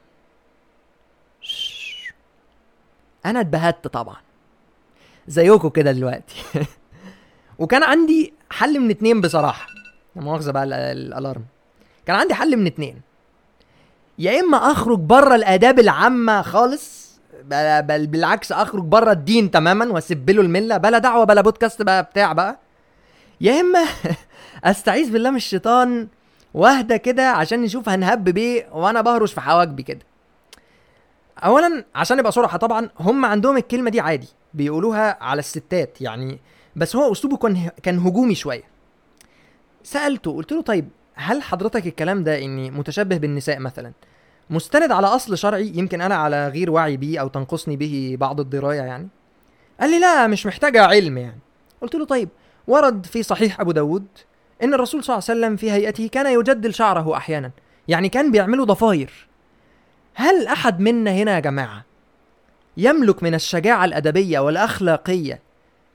أنا 3.26 3.40
اتبهدت 3.40 3.86
طبعا. 3.86 4.16
زيكم 5.28 5.68
كده 5.68 5.92
دلوقتي. 5.92 6.36
وكان 7.58 7.82
عندي 7.82 8.32
حل 8.50 8.80
من 8.80 8.90
اتنين 8.90 9.20
بصراحة. 9.20 9.66
مؤاخذة 10.16 10.50
بقى 10.50 10.64
الألارم. 10.64 11.44
كان 12.06 12.16
عندي 12.16 12.34
حل 12.34 12.56
من 12.56 12.66
اتنين. 12.66 13.00
يا 14.18 14.40
إما 14.40 14.56
أخرج 14.56 14.98
بره 14.98 15.34
الآداب 15.34 15.78
العامة 15.78 16.42
خالص 16.42 17.06
بل 17.50 18.06
بالعكس 18.06 18.52
أخرج 18.52 18.82
بره 18.84 19.12
الدين 19.12 19.50
تماما 19.50 19.92
واسب 19.92 20.30
له 20.30 20.42
الملة 20.42 20.76
بلا 20.76 20.98
دعوة 20.98 21.24
بلا 21.24 21.40
بودكاست 21.40 21.82
بقى 21.82 22.02
بتاع 22.02 22.32
بقى. 22.32 22.58
يا 23.40 23.60
إما 23.60 23.84
أستعيذ 24.64 25.12
بالله 25.12 25.30
من 25.30 25.36
الشيطان 25.36 26.08
واهدى 26.54 26.98
كده 26.98 27.30
عشان 27.30 27.62
نشوف 27.62 27.88
هنهب 27.88 28.24
بيه 28.24 28.68
وأنا 28.72 29.00
بهرش 29.00 29.32
في 29.32 29.40
حواجبي 29.40 29.82
كده. 29.82 30.00
اولا 31.44 31.84
عشان 31.94 32.16
نبقى 32.16 32.32
صراحة 32.32 32.58
طبعا 32.58 32.88
هم 33.00 33.24
عندهم 33.24 33.56
الكلمة 33.56 33.90
دي 33.90 34.00
عادي 34.00 34.28
بيقولوها 34.54 35.24
على 35.24 35.38
الستات 35.38 36.00
يعني 36.00 36.38
بس 36.76 36.96
هو 36.96 37.12
أسلوبه 37.12 37.36
كان 37.36 37.70
كان 37.82 37.98
هجومي 37.98 38.34
شوية. 38.34 38.62
سألته 39.82 40.36
قلت 40.36 40.52
له 40.52 40.62
طيب 40.62 40.88
هل 41.14 41.42
حضرتك 41.42 41.86
الكلام 41.86 42.24
ده 42.24 42.38
إني 42.38 42.70
متشبه 42.70 43.16
بالنساء 43.16 43.58
مثلا؟ 43.58 43.92
مستند 44.50 44.92
على 44.92 45.06
أصل 45.06 45.38
شرعي 45.38 45.72
يمكن 45.74 46.00
أنا 46.00 46.14
على 46.14 46.48
غير 46.48 46.70
وعي 46.70 46.96
بيه 46.96 47.20
أو 47.20 47.28
تنقصني 47.28 47.76
به 47.76 48.16
بعض 48.20 48.40
الدراية 48.40 48.80
يعني. 48.82 49.08
قال 49.80 49.90
لي 49.90 50.00
لا 50.00 50.26
مش 50.26 50.46
محتاجة 50.46 50.84
علم 50.84 51.18
يعني. 51.18 51.38
قلت 51.82 51.94
له 51.94 52.04
طيب 52.04 52.28
ورد 52.66 53.06
في 53.06 53.22
صحيح 53.22 53.60
أبو 53.60 53.72
داود 53.72 54.06
إن 54.62 54.74
الرسول 54.74 55.04
صلى 55.04 55.14
الله 55.14 55.24
عليه 55.28 55.40
وسلم 55.40 55.56
في 55.56 55.72
هيئته 55.72 56.08
كان 56.08 56.40
يجدل 56.40 56.74
شعره 56.74 57.16
أحيانا 57.16 57.50
يعني 57.88 58.08
كان 58.08 58.30
بيعملوا 58.30 58.64
ضفاير. 58.64 59.26
هل 60.18 60.46
أحد 60.46 60.80
منا 60.80 61.10
هنا 61.10 61.34
يا 61.34 61.40
جماعة 61.40 61.84
يملك 62.76 63.22
من 63.22 63.34
الشجاعة 63.34 63.84
الأدبية 63.84 64.38
والأخلاقية 64.38 65.40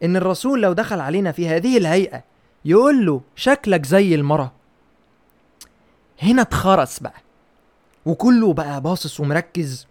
إن 0.03 0.15
الرسول 0.15 0.61
لو 0.61 0.73
دخل 0.73 0.99
علينا 0.99 1.31
في 1.31 1.47
هذه 1.47 1.77
الهيئة 1.77 2.23
يقول 2.65 3.05
له 3.05 3.21
شكلك 3.35 3.85
زي 3.85 4.15
المرة 4.15 4.51
هنا 6.21 6.41
اتخرس 6.41 6.99
بقى 6.99 7.21
وكله 8.05 8.53
بقى 8.53 8.81
باصص 8.81 9.19
ومركز. 9.19 9.87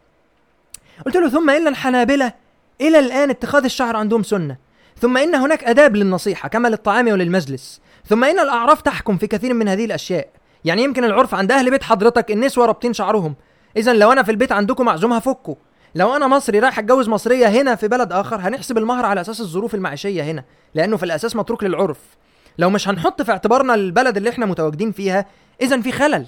قلت 1.07 1.17
له 1.17 1.29
ثم 1.29 1.51
إن 1.51 1.69
الحنابلة 1.69 2.33
إلى 2.81 2.99
الآن 2.99 3.31
اتخاذ 3.31 3.65
الشعر 3.65 3.97
عندهم 3.97 4.23
سنة. 4.23 4.57
ثم 5.01 5.17
إن 5.17 5.35
هناك 5.35 5.65
آداب 5.65 5.97
للنصيحة 5.97 6.49
كما 6.49 6.69
للطعام 6.69 7.09
وللمجلس. 7.09 7.81
ثم 8.07 8.25
إن 8.25 8.39
الأعراف 8.39 8.83
تحكم 8.83 9.17
في 9.19 9.27
كثير 9.27 9.55
من 9.55 9.69
هذه 9.69 9.85
الأشياء. 9.85 10.29
يعني 10.65 10.83
يمكن 10.83 11.05
العرف 11.05 11.35
عند 11.35 11.53
أهل 11.53 11.71
بيت 11.71 11.83
حضرتك 11.83 12.31
النسوة 12.31 12.67
رابطين 12.67 12.93
شعرهم 12.93 13.35
إذا 13.77 13.93
لو 13.93 14.13
أنا 14.13 14.23
في 14.23 14.31
البيت 14.31 14.53
عندكم 14.53 14.85
معزوم 14.85 15.13
هفكه 15.13 15.57
لو 15.95 16.17
أنا 16.17 16.27
مصري 16.27 16.59
رايح 16.59 16.79
أتجوز 16.79 17.09
مصرية 17.09 17.47
هنا 17.47 17.75
في 17.75 17.89
بلد 17.89 18.13
آخر 18.13 18.37
هنحسب 18.41 18.79
المهر 18.79 19.07
على 19.07 19.21
أساس 19.21 19.41
الظروف 19.41 19.75
المعيشية 19.75 20.23
هنا 20.23 20.45
لأنه 20.75 20.97
في 20.97 21.03
الأساس 21.03 21.37
متروك 21.37 21.65
للعرف. 21.65 21.99
لو 22.59 22.71
مش 22.71 22.89
هنحط 22.89 23.23
في 23.23 23.33
اعتبارنا 23.33 23.75
البلد 23.75 24.17
اللي 24.17 24.31
إحنا 24.31 24.47
متواجدين 24.47 24.93
فيها 24.93 25.27
إذا 25.63 25.81
في 25.81 25.93
خلل. 25.93 26.27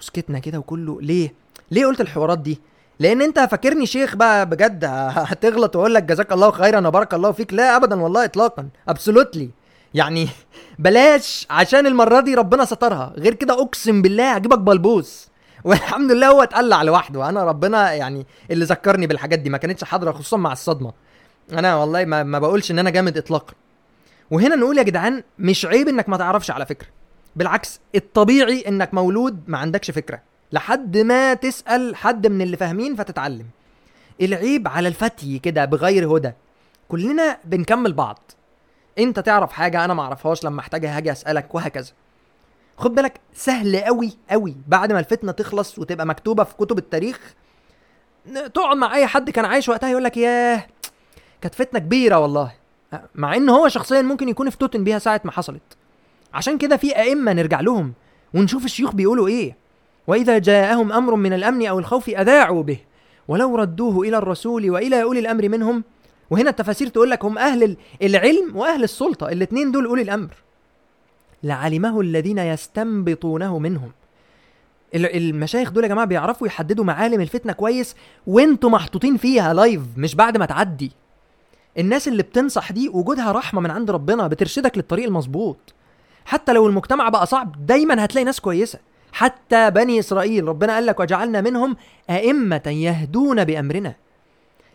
وسكتنا 0.00 0.38
كده 0.38 0.58
وكله 0.58 1.00
ليه؟ 1.02 1.34
ليه 1.70 1.86
قلت 1.86 2.00
الحوارات 2.00 2.38
دي؟ 2.38 2.60
لأن 2.98 3.22
أنت 3.22 3.38
فاكرني 3.40 3.86
شيخ 3.86 4.16
بقى 4.16 4.46
بجد 4.46 4.84
هتغلط 4.84 5.76
وأقول 5.76 5.94
لك 5.94 6.02
جزاك 6.02 6.32
الله 6.32 6.50
خيرا 6.50 6.88
وبارك 6.88 7.14
الله 7.14 7.32
فيك. 7.32 7.52
لا 7.54 7.76
ابدا 7.76 8.00
والله 8.02 8.24
اطلاقا 8.24 8.68
ابسولوتلي 8.88 9.50
يعني 9.94 10.28
بلاش 10.78 11.46
عشان 11.50 11.86
المرة 11.86 12.20
دي 12.20 12.34
ربنا 12.34 12.64
سترها. 12.64 13.12
غير 13.16 13.34
كده 13.34 13.54
أقسم 13.62 14.02
بالله 14.02 14.32
هجيبك 14.32 14.58
بلبوس 14.58 15.29
والحمد 15.64 16.12
لله 16.12 16.28
هو 16.28 16.42
اتقلع 16.42 16.82
لوحده. 16.82 17.28
أنا 17.28 17.44
ربنا 17.44 17.92
يعني 17.92 18.26
اللي 18.50 18.64
ذكرني 18.64 19.06
بالحاجات 19.06 19.38
دي 19.38 19.50
ما 19.50 19.58
كانتش 19.58 19.84
حاضرة 19.84 20.12
خصوصا 20.12 20.36
مع 20.36 20.52
الصدمة. 20.52 20.92
أنا 21.52 21.76
والله 21.76 22.04
ما, 22.04 22.22
ما 22.22 22.38
بقولش 22.38 22.70
إن 22.70 22.78
أنا 22.78 22.90
جامد 22.90 23.16
اطلاقا. 23.16 23.54
وهنا 24.30 24.56
نقول 24.56 24.78
يا 24.78 24.82
جدعان 24.82 25.22
مش 25.38 25.66
عيب 25.66 25.88
إنك 25.88 26.08
ما 26.08 26.16
تعرفش 26.16 26.50
على 26.50 26.66
فكرة. 26.66 26.88
بالعكس 27.36 27.80
الطبيعي 27.94 28.64
إنك 28.68 28.94
مولود 28.94 29.42
ما 29.46 29.58
عندكش 29.58 29.90
فكرة. 29.90 30.20
لحد 30.52 30.98
ما 30.98 31.34
تسأل 31.34 31.96
حد 31.96 32.26
من 32.26 32.42
اللي 32.42 32.56
فاهمين 32.56 32.96
فتتعلم. 32.96 33.46
العيب 34.20 34.68
على 34.68 34.88
الفتي 34.88 35.38
كده 35.38 35.64
بغير 35.64 36.16
هدى. 36.16 36.32
كلنا 36.88 37.38
بنكمل 37.44 37.92
بعض. 37.92 38.18
أنت 38.98 39.20
تعرف 39.20 39.52
حاجة 39.52 39.84
أنا 39.84 39.94
ما 39.94 40.02
أعرفهاش 40.02 40.44
لما 40.44 40.60
أحتاجها 40.60 40.96
هاجي 40.96 41.12
أسألك 41.12 41.54
وهكذا. 41.54 41.92
خد 42.80 42.94
بالك 42.94 43.20
سهل 43.34 43.76
قوي 43.76 44.12
قوي 44.30 44.56
بعد 44.68 44.92
ما 44.92 44.98
الفتنة 44.98 45.32
تخلص 45.32 45.78
وتبقى 45.78 46.06
مكتوبة 46.06 46.44
في 46.44 46.54
كتب 46.54 46.78
التاريخ 46.78 47.34
تقعد 48.54 48.76
مع 48.76 48.94
أي 48.94 49.06
حد 49.06 49.30
كان 49.30 49.44
عايش 49.44 49.68
وقتها 49.68 49.90
يقول 49.90 50.04
لك 50.04 50.16
ياه 50.16 50.66
كانت 51.40 51.54
فتنة 51.54 51.80
كبيرة 51.80 52.18
والله. 52.18 52.52
مع 53.14 53.36
إن 53.36 53.48
هو 53.48 53.68
شخصيا 53.68 54.02
ممكن 54.02 54.28
يكون 54.28 54.46
افتتن 54.46 54.84
بيها 54.84 54.98
ساعة 54.98 55.20
ما 55.24 55.30
حصلت. 55.30 55.62
عشان 56.34 56.58
كده 56.58 56.76
في 56.76 56.96
أئمة 56.96 57.32
نرجع 57.32 57.60
لهم 57.60 57.92
ونشوف 58.34 58.64
الشيوخ 58.64 58.94
بيقولوا 58.94 59.28
إيه. 59.28 59.56
وإذا 60.06 60.38
جاءهم 60.38 60.92
أمر 60.92 61.14
من 61.14 61.32
الأمن 61.32 61.66
أو 61.66 61.78
الخوف 61.78 62.08
أذاعوا 62.08 62.62
به. 62.62 62.78
ولو 63.28 63.56
ردوه 63.56 64.08
إلى 64.08 64.16
الرسول 64.18 64.70
وإلى 64.70 65.02
أولي 65.02 65.20
الأمر 65.20 65.48
منهم. 65.48 65.84
وهنا 66.30 66.50
التفاسير 66.50 66.88
تقول 66.88 67.10
لك 67.10 67.24
هم 67.24 67.38
أهل 67.38 67.76
العلم 68.02 68.56
وأهل 68.56 68.84
السلطة. 68.84 69.28
الاثنين 69.28 69.72
دول 69.72 69.86
أولي 69.86 70.02
الأمر. 70.02 70.34
لعلمه 71.42 72.00
الذين 72.00 72.38
يستنبطونه 72.38 73.58
منهم. 73.58 73.92
المشايخ 74.94 75.70
دول 75.70 75.84
يا 75.84 75.88
جماعة 75.88 76.06
بيعرفوا 76.06 76.46
يحددوا 76.46 76.84
معالم 76.84 77.20
الفتنة 77.20 77.52
كويس 77.52 77.96
وانتوا 78.26 78.70
محطوطين 78.70 79.16
فيها 79.16 79.54
لايف 79.54 79.82
مش 79.96 80.14
بعد 80.14 80.36
ما 80.36 80.46
تعدي. 80.46 80.92
الناس 81.78 82.08
اللي 82.08 82.22
بتنصح 82.22 82.72
دي 82.72 82.88
وجودها 82.88 83.32
رحمة 83.32 83.60
من 83.60 83.70
عند 83.70 83.90
ربنا 83.90 84.28
بترشدك 84.28 84.76
للطريق 84.76 85.04
المظبوط. 85.06 85.74
حتى 86.24 86.52
لو 86.52 86.66
المجتمع 86.66 87.08
بقى 87.08 87.26
صعب 87.26 87.66
دايما 87.66 88.04
هتلاقي 88.04 88.24
ناس 88.24 88.40
كويسة. 88.40 88.78
حتى 89.12 89.70
بني 89.70 89.98
إسرائيل 89.98 90.48
ربنا 90.48 90.74
قال 90.74 90.86
لك 90.86 91.00
وجعلنا 91.00 91.40
منهم 91.40 91.76
أئمة 92.10 92.62
يهدون 92.66 93.44
بأمرنا. 93.44 93.94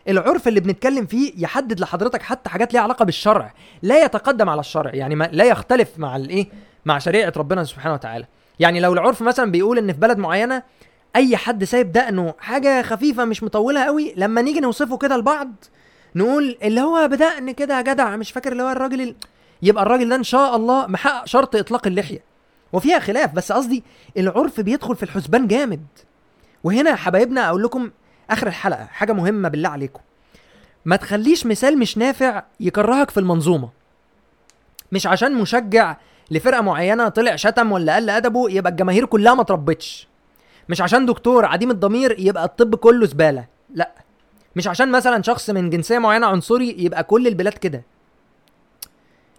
العرف 0.08 0.48
اللي 0.48 0.60
بنتكلم 0.60 1.06
فيه 1.06 1.32
يحدد 1.36 1.80
لحضرتك 1.80 2.22
حتى 2.22 2.50
حاجات 2.50 2.72
ليها 2.72 2.82
علاقة 2.82 3.04
بالشرع. 3.04 3.54
لا 3.82 4.04
يتقدم 4.04 4.48
على 4.48 4.60
الشرع 4.60 4.94
يعني 4.94 5.14
ما 5.14 5.28
لا 5.32 5.44
يختلف 5.44 5.98
مع 5.98 6.16
الايه 6.16 6.46
مع 6.84 6.98
شريعة 6.98 7.32
ربنا 7.36 7.64
سبحانه 7.64 7.94
وتعالى. 7.94 8.26
يعني 8.60 8.80
لو 8.80 8.92
العرف 8.92 9.22
مثلا 9.22 9.50
بيقول 9.50 9.78
إن 9.78 9.92
في 9.92 9.98
بلد 10.00 10.18
معينة 10.18 10.62
أي 11.16 11.36
حد 11.36 11.64
سايب 11.64 11.92
دقنه 11.92 12.34
حاجة 12.38 12.82
خفيفة 12.82 13.24
مش 13.24 13.42
مطولة 13.42 13.84
قوي 13.84 14.14
لما 14.16 14.42
نيجي 14.42 14.60
نوصفه 14.60 14.96
كده 14.96 15.16
لبعض 15.16 15.52
نقول 16.14 16.58
اللي 16.62 16.80
هو 16.80 17.08
بدقن 17.08 17.50
كده 17.50 17.76
يا 17.76 17.82
جدع 17.82 18.16
مش 18.16 18.30
فاكر 18.32 18.52
اللي 18.52 18.62
هو 18.62 18.70
الراجل 18.70 19.00
ال... 19.00 19.14
يبقى 19.62 19.82
الراجل 19.82 20.08
ده 20.08 20.16
إن 20.16 20.22
شاء 20.22 20.56
الله 20.56 20.86
محقق 20.86 21.26
شرط 21.26 21.56
إطلاق 21.56 21.86
اللحية. 21.86 22.20
وفيها 22.72 22.98
خلاف 22.98 23.32
بس 23.34 23.52
قصدي 23.52 23.84
العرف 24.18 24.60
بيدخل 24.60 24.96
في 24.96 25.02
الحسبان 25.02 25.46
جامد. 25.46 25.86
وهنا 26.64 26.94
حبايبنا 26.94 27.48
أقول 27.48 27.62
لكم 27.62 27.90
آخر 28.30 28.46
الحلقة. 28.46 28.84
حاجة 28.84 29.12
مهمة 29.12 29.48
بالله 29.48 29.68
عليكم. 29.68 30.00
ما 30.84 30.96
تخليش 30.96 31.46
مثال 31.46 31.78
مش 31.78 31.98
نافع 31.98 32.42
يكرهك 32.60 33.10
في 33.10 33.20
المنظومة. 33.20 33.68
مش 34.92 35.06
عشان 35.06 35.34
مشجع 35.34 35.96
لفرقة 36.30 36.60
معينة 36.60 37.08
طلع 37.08 37.36
شتم 37.36 37.72
ولا 37.72 37.96
قل 37.96 38.10
أدبه 38.10 38.50
يبقى 38.50 38.70
الجماهير 38.72 39.06
كلها 39.06 39.34
ما 39.34 39.42
تربتش 39.42 40.08
مش 40.68 40.80
عشان 40.80 41.06
دكتور 41.06 41.44
عديم 41.44 41.70
الضمير 41.70 42.16
يبقى 42.18 42.44
الطب 42.44 42.74
كله 42.74 43.06
زبالة. 43.06 43.44
لا. 43.74 43.92
مش 44.56 44.68
عشان 44.68 44.92
مثلا 44.92 45.22
شخص 45.22 45.50
من 45.50 45.70
جنسية 45.70 45.98
معينة 45.98 46.26
عنصري 46.26 46.76
يبقى 46.78 47.04
كل 47.04 47.26
البلاد 47.26 47.52
كده. 47.52 47.82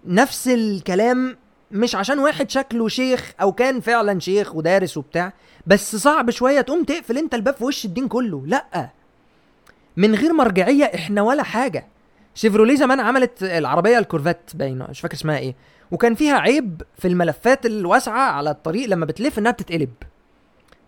نفس 0.06 0.48
الكلام 0.48 1.38
مش 1.72 1.96
عشان 1.96 2.20
واحد 2.20 2.50
شكله 2.50 2.88
شيخ 2.88 3.32
أو 3.42 3.52
كان 3.52 3.80
فعلا 3.80 4.20
شيخ 4.20 4.56
ودارس 4.56 4.98
وبتاع 4.98 5.34
بس 5.68 5.96
صعب 5.96 6.30
شوية 6.30 6.62
تقوم 6.62 6.84
تقفل 6.84 7.18
أنت 7.18 7.34
الباب 7.36 7.54
في 7.54 7.64
وش 7.64 7.86
الدين 7.86 8.08
كله. 8.08 8.44
لأ. 8.46 8.90
من 9.98 10.16
غير 10.16 10.34
مرجعية 10.34 10.86
إحنا 10.86 11.22
ولا 11.22 11.44
حاجة. 11.44 11.88
شيفروليه 12.36 12.76
زمان 12.76 13.00
عملت 13.00 13.44
العربية 13.44 13.98
الكورفات 14.00 14.52
باينة 14.54 14.88
مش 14.90 15.00
فاكر 15.00 15.14
اسمها 15.14 15.38
إيه. 15.38 15.56
وكان 15.92 16.16
فيها 16.16 16.38
عيب 16.38 16.82
في 16.98 17.08
الملفات 17.08 17.66
الواسعة 17.66 18.32
على 18.32 18.50
الطريق 18.50 18.90
لما 18.90 19.06
بتلف 19.06 19.40
إنها 19.40 19.52
بتتقلب. 19.52 19.90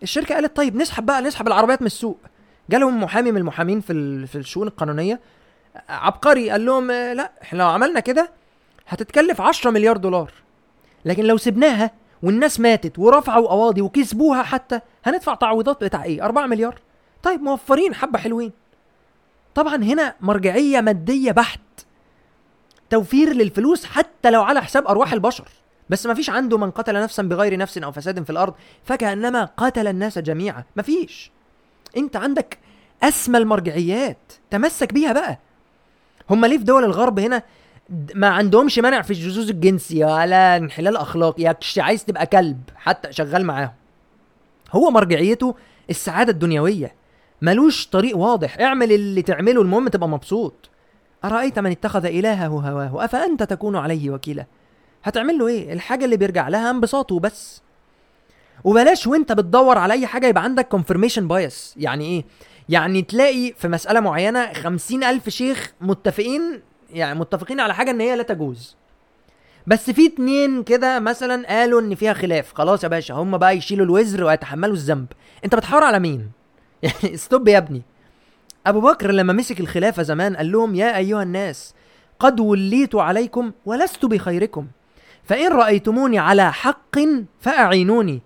الشركة 0.02 0.34
قالت 0.34 0.56
طيب 0.56 0.76
نسحب 0.76 1.06
بقى 1.06 1.22
نسحب 1.22 1.46
العربيات 1.46 1.80
من 1.80 1.86
السوق. 1.86 2.18
جالهم 2.70 3.02
محامي 3.02 3.30
من 3.32 3.36
المحامين 3.38 3.80
في 3.80 4.26
في 4.26 4.38
الشؤون 4.38 4.66
القانونية. 4.68 5.20
عبقري 5.88 6.50
قال 6.50 6.66
لهم 6.66 6.90
لا 6.90 7.30
إحنا 7.42 7.58
لو 7.58 7.66
عملنا 7.68 8.00
كده 8.00 8.30
هتتكلف 8.88 9.40
10 9.40 9.70
مليار 9.70 9.96
دولار. 9.96 10.32
لكن 11.04 11.24
لو 11.24 11.36
سبناها 11.36 11.90
والناس 12.22 12.60
ماتت 12.60 12.98
ورفعوا 12.98 13.48
قواضي 13.48 13.82
وكسبوها 13.82 14.42
حتى 14.42 14.80
هندفع 15.04 15.34
تعويضات 15.34 15.84
بتاع 15.84 16.04
إيه؟ 16.04 16.24
4 16.24 16.46
مليار. 16.46 16.80
طيب 17.22 17.42
موفرين 17.42 17.94
حبة 17.94 18.18
حلوين. 18.18 18.52
طبعا 19.54 19.76
هنا 19.76 20.14
مرجعية 20.20 20.80
مادية 20.80 21.32
بحت. 21.32 21.60
توفير 22.90 23.32
للفلوس 23.32 23.84
حتى 23.84 24.30
لو 24.30 24.42
على 24.42 24.62
حساب 24.62 24.86
أرواح 24.86 25.12
البشر. 25.12 25.48
بس 25.90 26.06
ما 26.06 26.14
فيش 26.14 26.30
عنده 26.30 26.58
من 26.58 26.70
قتل 26.70 26.94
نفسا 27.02 27.22
بغير 27.22 27.56
نفس 27.56 27.78
أو 27.78 27.92
فساد 27.92 28.22
في 28.24 28.30
الأرض 28.30 28.54
فكأنما 28.84 29.44
قتل 29.56 29.86
الناس 29.86 30.18
جميعا. 30.18 30.64
ما 30.76 30.82
فيش. 30.82 31.30
أنت 31.96 32.16
عندك 32.16 32.58
أسمى 33.02 33.38
المرجعيات 33.38 34.32
تمسك 34.50 34.92
بيها 34.92 35.12
بقى. 35.12 35.38
هم 36.30 36.46
ليه 36.46 36.58
في 36.58 36.64
دول 36.64 36.84
الغرب 36.84 37.18
هنا 37.18 37.42
ما 38.14 38.28
عندهمش 38.28 38.78
مانع 38.78 39.02
في 39.02 39.10
الجزوز 39.10 39.50
الجنسي 39.50 40.04
ولا 40.04 40.56
انحلال 40.56 40.96
اخلاقي 40.96 41.42
يكش 41.42 41.78
عايز 41.78 42.04
تبقى 42.04 42.26
كلب 42.26 42.60
حتى 42.76 43.12
شغال 43.12 43.44
معاهم. 43.46 43.72
هو 44.72 44.90
مرجعيته 44.90 45.54
السعادة 45.90 46.32
الدنيوية. 46.32 46.94
ملوش 47.42 47.86
طريق 47.86 48.16
واضح. 48.16 48.60
اعمل 48.60 48.92
اللي 48.92 49.22
تعمله 49.22 49.62
المهم 49.62 49.88
تبقى 49.88 50.08
مبسوط. 50.08 50.70
أرأيت 51.24 51.58
من 51.58 51.70
اتخذ 51.70 52.04
إلهه 52.04 52.46
هواه؟ 52.46 53.04
أفأنت 53.04 53.42
تكون 53.42 53.76
عليه 53.76 54.10
وكيلا؟ 54.10 54.46
هتعمل 55.04 55.38
له 55.38 55.46
إيه؟ 55.48 55.72
الحاجة 55.72 56.04
اللي 56.04 56.16
بيرجع 56.16 56.48
لها 56.48 56.70
انبساطه 56.70 57.20
بس. 57.20 57.62
وبلاش 58.64 59.06
وانت 59.06 59.32
بتدور 59.32 59.78
على 59.78 59.92
أي 59.94 60.06
حاجة 60.06 60.26
يبقى 60.26 60.44
عندك 60.44 60.76
confirmation 60.76 61.22
bias. 61.22 61.76
يعني 61.76 62.04
إيه؟ 62.04 62.24
يعني 62.68 63.02
تلاقي 63.02 63.52
في 63.58 63.68
مسألة 63.68 64.00
معينة 64.00 64.52
خمسين 64.52 65.04
ألف 65.04 65.28
شيخ 65.28 65.72
متفقين 65.80 66.62
يعني 66.92 67.18
متفقين 67.18 67.60
على 67.60 67.74
حاجة 67.74 67.90
إن 67.90 68.00
هي 68.00 68.16
لا 68.16 68.22
تجوز. 68.22 68.76
بس 69.66 69.90
في 69.90 70.06
اتنين 70.06 70.62
كده 70.62 70.98
مثلا 70.98 71.48
قالوا 71.48 71.80
إن 71.80 71.94
فيها 71.94 72.12
خلاف. 72.12 72.52
خلاص 72.54 72.84
يا 72.84 72.88
باشا 72.88 73.14
هم 73.14 73.38
بقى 73.38 73.56
يشيلوا 73.56 73.86
الوزر 73.86 74.24
ويتحملوا 74.24 74.74
الذنب. 74.74 75.06
أنت 75.44 75.54
بتحاور 75.54 75.84
على 75.84 75.98
مين؟ 75.98 76.30
يعني 76.82 77.14
استوب 77.14 77.48
يا 77.48 77.58
ابني. 77.58 77.82
أبو 78.66 78.80
بكر 78.80 79.10
لما 79.10 79.32
مسك 79.32 79.60
الخلافة 79.60 80.02
زمان 80.02 80.36
قال 80.36 80.52
لهم 80.52 80.74
يا 80.74 80.96
أيها 80.96 81.22
الناس 81.22 81.74
قد 82.18 82.40
وليت 82.40 82.94
عليكم 82.94 83.52
ولست 83.66 84.04
بخيركم. 84.04 84.66
فإن 85.24 85.52
رأيتموني 85.52 86.18
على 86.18 86.52
حق 86.52 86.98
فأعينوني. 87.40 88.20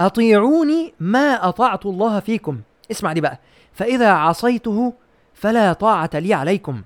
أطيعوني 0.00 0.94
ما 1.00 1.48
أطعت 1.48 1.86
الله 1.86 2.20
فيكم. 2.20 2.60
اسمع 2.90 3.12
دي 3.12 3.20
بقى. 3.20 3.38
فإذا 3.72 4.10
عصيته 4.10 4.92
فلا 5.34 5.72
طاعة 5.72 6.10
لي 6.14 6.34
عليكم. 6.34 6.82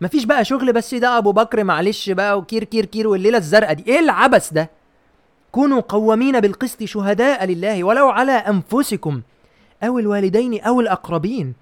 مفيش 0.00 0.24
بقى 0.24 0.44
شغل 0.44 0.72
بس 0.72 0.94
ده 0.94 1.18
أبو 1.18 1.32
بكر 1.32 1.64
معلش 1.64 2.10
بقى 2.10 2.38
وكير 2.38 2.64
كير 2.64 2.84
كير 2.84 3.08
والليلة 3.08 3.38
الزرقاء 3.38 3.72
دي. 3.74 3.84
إيه 3.86 3.98
العبث 3.98 4.52
ده؟ 4.52 4.70
كونوا 5.52 5.80
قوامين 5.80 6.40
بالقسط 6.40 6.84
شهداء 6.84 7.44
لله 7.44 7.84
ولو 7.84 8.08
على 8.08 8.32
أنفسكم 8.32 9.22
أو 9.82 9.98
الوالدين 9.98 10.60
أو 10.60 10.80
الأقربين. 10.80 11.54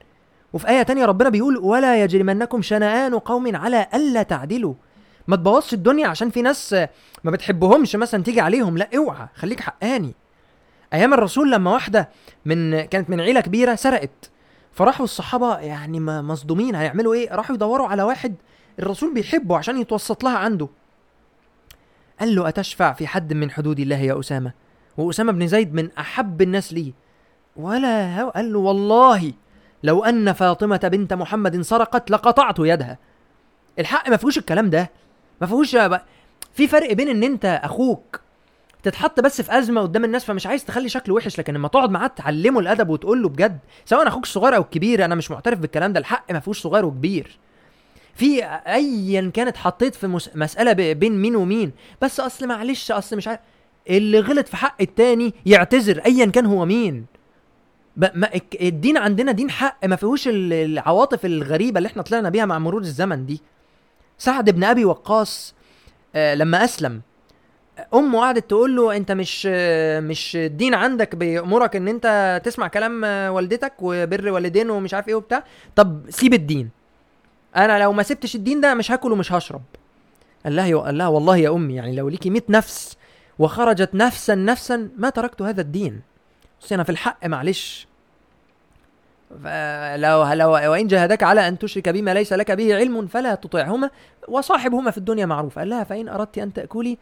وفي 0.52 0.68
آية 0.68 0.82
تانية 0.82 1.04
ربنا 1.04 1.28
بيقول 1.28 1.56
ولا 1.56 2.02
يجرمنكم 2.02 2.62
شنآن 2.62 3.18
قوم 3.18 3.56
على 3.56 3.86
ألا 3.94 4.22
تعدلوا. 4.22 4.74
ما 5.28 5.36
تبوظش 5.36 5.74
الدنيا 5.74 6.06
عشان 6.08 6.30
في 6.30 6.42
ناس 6.42 6.72
ما 7.24 7.30
بتحبهمش 7.30 7.96
مثلا 7.96 8.22
تيجي 8.22 8.40
عليهم. 8.40 8.78
لا 8.78 8.88
اوعى 8.96 9.28
خليك 9.34 9.60
حقاني. 9.60 10.14
أيام 10.92 11.14
الرسول 11.14 11.52
لما 11.52 11.72
واحدة 11.72 12.08
من 12.44 12.80
كانت 12.80 13.10
من 13.10 13.20
عيلة 13.20 13.40
كبيرة 13.40 13.74
سرقت. 13.74 14.30
فراحوا 14.72 15.04
الصحابة 15.04 15.58
يعني 15.58 16.00
مصدومين 16.00 16.74
هيعملوا 16.74 17.14
إيه؟ 17.14 17.34
راحوا 17.34 17.54
يدوروا 17.54 17.86
على 17.86 18.02
واحد 18.02 18.34
الرسول 18.78 19.14
بيحبه 19.14 19.56
عشان 19.56 19.80
يتوسط 19.80 20.24
لها 20.24 20.38
عنده. 20.38 20.68
قال 22.20 22.34
له 22.34 22.48
أتشفع 22.48 22.92
في 22.92 23.06
حد 23.06 23.32
من 23.32 23.50
حدود 23.50 23.80
الله 23.80 23.96
يا 23.96 24.20
أسامة؟ 24.20 24.52
وأسامة 24.96 25.32
بن 25.32 25.46
زيد 25.46 25.74
من 25.74 25.92
أحب 25.98 26.42
الناس 26.42 26.72
لي. 26.72 26.94
ولا 27.56 28.24
قال 28.24 28.52
له 28.52 28.58
والله 28.58 29.32
لو 29.82 30.04
أن 30.04 30.32
فاطمة 30.32 30.80
بنت 30.92 31.12
محمد 31.12 31.60
سرقت 31.60 32.10
لقطعت 32.10 32.58
يدها. 32.58 32.98
الحق 33.78 34.08
ما 34.08 34.16
فيهوش 34.16 34.38
الكلام 34.38 34.70
ده. 34.70 34.90
ما 35.40 35.46
فيهوش 35.46 35.76
في 36.54 36.68
فرق 36.68 36.92
بين 36.92 37.08
إن 37.08 37.22
أنت 37.22 37.60
أخوك 37.64 38.20
تتحط 38.82 39.20
بس 39.20 39.40
في 39.40 39.58
أزمة 39.58 39.80
قدام 39.80 40.04
الناس 40.04 40.24
فمش 40.24 40.46
عايز 40.46 40.64
تخلي 40.64 40.88
شكله 40.88 41.14
وحش 41.14 41.38
لكن 41.38 41.54
لما 41.54 41.68
تقعد 41.68 41.90
معاه 41.90 42.06
تعلمه 42.06 42.60
الأدب 42.60 42.88
وتقول 42.88 43.22
له 43.22 43.28
بجد 43.28 43.58
سواء 43.84 44.08
أخوك 44.08 44.22
الصغير 44.24 44.56
أو 44.56 44.62
الكبير 44.62 45.04
أنا 45.04 45.14
مش 45.14 45.30
معترف 45.30 45.58
بالكلام 45.58 45.92
ده 45.92 46.00
الحق 46.00 46.32
ما 46.32 46.40
فيهوش 46.40 46.60
صغير 46.62 46.84
وكبير 46.84 47.38
في 48.14 48.44
ايا 48.66 49.30
كانت 49.34 49.56
حطيت 49.56 49.94
في 49.94 50.06
مس... 50.06 50.30
مسألة. 50.34 50.92
بين 50.92 51.22
مين 51.22 51.36
ومين 51.36 51.72
بس 52.02 52.20
أصل 52.20 52.46
معلش 52.46 52.90
أصل 52.90 53.16
مش 53.16 53.28
عارف 53.28 53.40
اللي 53.90 54.20
غلط 54.20 54.48
في 54.48 54.56
حق 54.56 54.76
التاني 54.80 55.34
يعتذر 55.46 55.98
ايا 56.06 56.26
كان 56.26 56.46
هو 56.46 56.64
مين 56.66 57.06
ب... 57.96 58.06
ما... 58.14 58.30
الدين 58.60 58.96
عندنا 58.96 59.32
دين 59.32 59.50
حق 59.50 59.86
ما 59.86 59.96
فيهوش 59.96 60.28
العواطف 60.28 61.24
الغريبة 61.26 61.78
اللي 61.78 61.86
إحنا 61.86 62.02
طلعنا 62.02 62.28
بيها 62.28 62.46
مع 62.46 62.58
مرور 62.58 62.80
الزمن 62.80 63.26
دي 63.26 63.40
سعد 64.18 64.50
بن 64.50 64.64
أبي 64.64 64.84
وقاص 64.84 65.54
آه 66.14 66.34
لما 66.34 66.64
أسلم 66.64 67.00
أمه 67.94 68.20
قعدت 68.20 68.50
تقول 68.50 68.76
له 68.76 68.96
أنت 68.96 69.12
مش 69.12 69.46
مش 70.00 70.36
الدين 70.36 70.74
عندك 70.74 71.14
بيأمرك 71.14 71.76
إن 71.76 71.88
أنت 71.88 72.40
تسمع 72.44 72.68
كلام 72.68 73.04
والدتك 73.34 73.72
وبر 73.80 74.30
والدين 74.30 74.70
ومش 74.70 74.94
عارف 74.94 75.08
إيه 75.08 75.14
وبتاع. 75.14 75.44
طب 75.76 76.02
سيب 76.08 76.34
الدين. 76.34 76.70
أنا 77.56 77.78
لو 77.78 77.92
ما 77.92 78.02
سبتش 78.02 78.34
الدين 78.34 78.60
ده 78.60 78.74
مش 78.74 78.92
هاكل 78.92 79.12
ومش 79.12 79.32
هشرب. 79.32 79.62
قال 80.44 80.56
لها 80.56 80.76
قال 80.78 80.98
لها 80.98 81.08
والله 81.08 81.36
يا 81.36 81.50
أمي 81.50 81.74
يعني 81.74 81.96
لو 81.96 82.08
ليكي 82.08 82.30
100 82.30 82.42
نفس 82.48 82.96
وخرجت 83.38 83.94
نفسا 83.94 84.34
نفسا 84.34 84.88
ما 84.96 85.10
تركت 85.10 85.42
هذا 85.42 85.60
الدين. 85.60 86.00
بس 86.62 86.72
أنا 86.72 86.82
في 86.82 86.90
الحق 86.90 87.26
معلش. 87.26 87.86
لو 89.96 90.32
لو 90.32 90.50
وإن 90.50 90.86
جاهداك 90.86 91.22
على 91.22 91.48
أن 91.48 91.58
تشرك 91.58 91.88
بما 91.88 92.14
ليس 92.14 92.32
لك 92.32 92.50
به 92.50 92.76
علم 92.76 93.06
فلا 93.06 93.34
تطعهما 93.34 93.90
وصاحبهما 94.28 94.90
في 94.90 94.98
الدنيا 94.98 95.26
معروف. 95.26 95.58
قال 95.58 95.68
لها 95.68 95.84
فإن 95.84 96.08
أردت 96.08 96.38
أن 96.38 96.52
تأكلي 96.52 96.98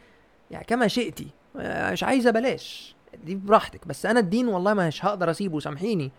يعني 0.50 0.64
كما 0.64 0.88
شئتي. 0.88 1.26
مش 1.54 2.02
عايزة 2.02 2.30
بلاش. 2.30 2.94
دي 3.24 3.34
براحتك. 3.34 3.86
بس 3.86 4.06
أنا 4.06 4.20
الدين 4.20 4.48
والله 4.48 4.74
مش 4.74 5.04
هقدر 5.04 5.30
أسيبه 5.30 5.60
سامحيني. 5.60 6.10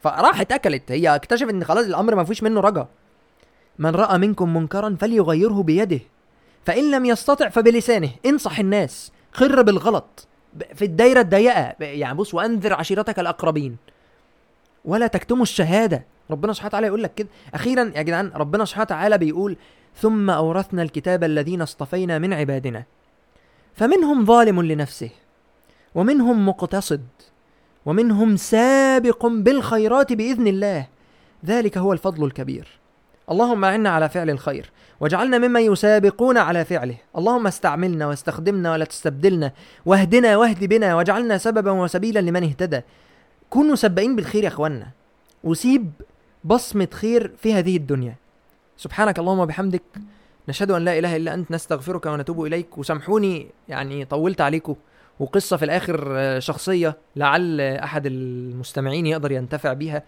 فراحت 0.00 0.52
أكلت. 0.52 0.92
هي 0.92 1.14
اكتشفت 1.14 1.50
إن 1.50 1.64
خلاص 1.64 1.86
الأمر 1.86 2.14
ما 2.14 2.24
فيش 2.24 2.42
منه 2.42 2.60
رجا. 2.60 2.86
من 3.78 3.90
رأى 3.90 4.18
منكم 4.18 4.54
منكرا 4.54 4.96
فليغيره 5.00 5.62
بيده. 5.62 6.00
فإن 6.64 6.90
لم 6.90 7.04
يستطع 7.04 7.48
فبلسانه. 7.48 8.10
انصح 8.26 8.58
الناس. 8.58 9.12
خر 9.32 9.62
بالغلط. 9.62 10.26
في 10.74 10.84
الدايرة 10.84 11.20
الضيقة. 11.20 11.74
يعني 11.80 12.16
بص 12.18 12.34
وأنذر 12.34 12.72
عشيرتك 12.72 13.18
الأقربين. 13.18 13.76
ولا 14.84 15.06
تكتموا 15.06 15.42
الشهادة. 15.42 16.04
ربنا 16.30 16.52
سبحانه 16.52 16.68
وتعالى 16.68 16.86
يقول 16.86 17.02
لك 17.02 17.14
كده. 17.14 17.28
أخيرا 17.54 17.92
يا 17.96 18.02
جدعان 18.02 18.32
ربنا 18.34 18.64
سبحانه 18.64 18.82
وتعالى 18.84 19.18
بيقول 19.18 19.56
ثم 19.96 20.30
أورثنا 20.30 20.82
الكتاب 20.82 21.24
الذين 21.24 21.62
اصطفينا 21.62 22.18
من 22.18 22.32
عبادنا. 22.32 22.84
فمنهم 23.80 24.24
ظالم 24.24 24.62
لنفسه 24.62 25.10
ومنهم 25.94 26.46
مقتصد 26.48 27.06
ومنهم 27.86 28.36
سابق 28.36 29.26
بالخيرات 29.26 30.12
بإذن 30.12 30.46
الله. 30.46 30.86
ذلك 31.46 31.78
هو 31.78 31.92
الفضل 31.92 32.24
الكبير. 32.24 32.68
اللهم 33.30 33.64
أعنا 33.64 33.90
على 33.90 34.08
فعل 34.08 34.30
الخير 34.30 34.70
واجعلنا 35.00 35.38
ممن 35.38 35.60
يسابقون 35.60 36.38
على 36.38 36.64
فعله. 36.64 36.96
اللهم 37.18 37.46
استعملنا 37.46 38.06
واستخدمنا 38.06 38.72
ولا 38.72 38.84
تستبدلنا 38.84 39.52
واهدنا 39.86 40.36
واهد 40.36 40.64
بنا 40.64 40.94
واجعلنا 40.94 41.38
سببا 41.38 41.70
وسبيلا 41.70 42.20
لمن 42.20 42.42
اهتدى. 42.42 42.80
كونوا 43.50 43.74
سباقين 43.74 44.16
بالخير 44.16 44.42
يا 44.44 44.48
اخوانا 44.48 44.88
وسيب 45.44 45.92
بصمة 46.44 46.88
خير 46.92 47.32
في 47.38 47.54
هذه 47.54 47.76
الدنيا. 47.76 48.14
سبحانك 48.76 49.18
اللهم 49.18 49.38
وبحمدك. 49.38 49.82
نشهد 50.48 50.70
أن 50.70 50.84
لا 50.84 50.98
إله 50.98 51.16
إلا 51.16 51.34
أنت 51.34 51.50
نستغفرك 51.50 52.06
ونتوب 52.06 52.44
إليك. 52.44 52.78
وسامحوني 52.78 53.46
يعني 53.68 54.04
طولت 54.04 54.40
عليكم. 54.40 54.74
وقصة 55.20 55.56
في 55.56 55.64
الآخر 55.64 56.06
آه، 56.10 56.38
شخصية 56.38 56.96
لعل 57.16 57.60
أحد 57.60 58.06
المستمعين 58.06 59.06
يقدر 59.06 59.32
ينتفع 59.32 59.72
بيها 59.72 60.02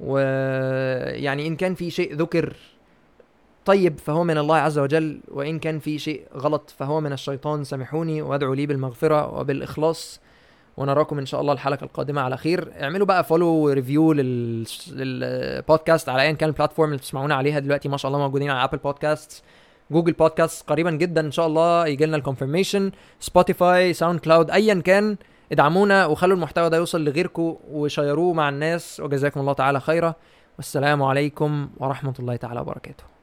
ويعني 0.00 1.46
إن 1.46 1.56
كان 1.56 1.74
في 1.74 1.90
شيء 1.90 2.14
ذكر 2.14 2.56
طيب 3.64 3.98
فهو 3.98 4.24
من 4.24 4.38
الله 4.38 4.56
عز 4.56 4.78
وجل 4.78 5.20
وإن 5.28 5.58
كان 5.58 5.78
في 5.78 5.98
شيء 5.98 6.22
غلط 6.36 6.74
فهو 6.78 7.00
من 7.00 7.12
الشيطان. 7.12 7.64
سامحوني 7.64 8.22
وادعوا 8.22 8.54
لي 8.54 8.66
بالمغفرة 8.66 9.38
وبالإخلاص. 9.38 10.20
ونراكم 10.76 11.18
إن 11.18 11.26
شاء 11.26 11.40
الله 11.40 11.52
الحلقة 11.52 11.84
القادمة 11.84 12.20
على 12.20 12.36
خير. 12.36 12.72
اعملوا 12.82 13.06
بقى 13.06 13.24
follow 13.24 13.46
و 13.48 13.57
review 13.57 14.12
لل... 14.12 14.66
للبودكاست 14.90 16.08
على 16.08 16.22
أيا 16.22 16.32
كان 16.32 16.48
ال 16.48 16.52
platform 16.52 16.88
اللي 16.88 16.98
بتسمعونا 16.98 17.34
عليها 17.34 17.58
دلوقتي. 17.58 17.88
ما 17.88 17.96
شاء 17.96 18.08
الله 18.12 18.20
موجودين 18.26 18.50
على 18.50 18.64
ابل 18.64 18.78
بودكاست 18.78 19.42
جوجل 19.94 20.12
بودكاست 20.12 20.68
قريبا 20.70 20.90
جدا 20.90 21.20
إن 21.20 21.30
شاء 21.30 21.46
الله 21.46 21.86
يجي 21.86 22.06
لنا 22.06 22.16
ال 22.16 22.21
confirmation 22.21 22.82
سبوتيفاي 23.20 23.92
ساوند 23.92 24.20
كلاود 24.20 24.50
ايا 24.50 24.74
كان 24.74 25.16
ادعمونا 25.52 26.06
وخلوا 26.06 26.36
المحتوى 26.36 26.70
ده 26.70 26.76
يوصل 26.76 27.04
لغيركم 27.04 27.56
وشيروه 27.70 28.32
مع 28.32 28.48
الناس. 28.48 29.00
وجزاكم 29.00 29.40
الله 29.40 29.52
تعالى 29.52 29.80
خيرا. 29.80 30.14
والسلام 30.56 31.02
عليكم 31.02 31.68
ورحمة 31.76 32.14
الله 32.18 32.36
تعالى 32.36 32.60
وبركاته. 32.60 33.13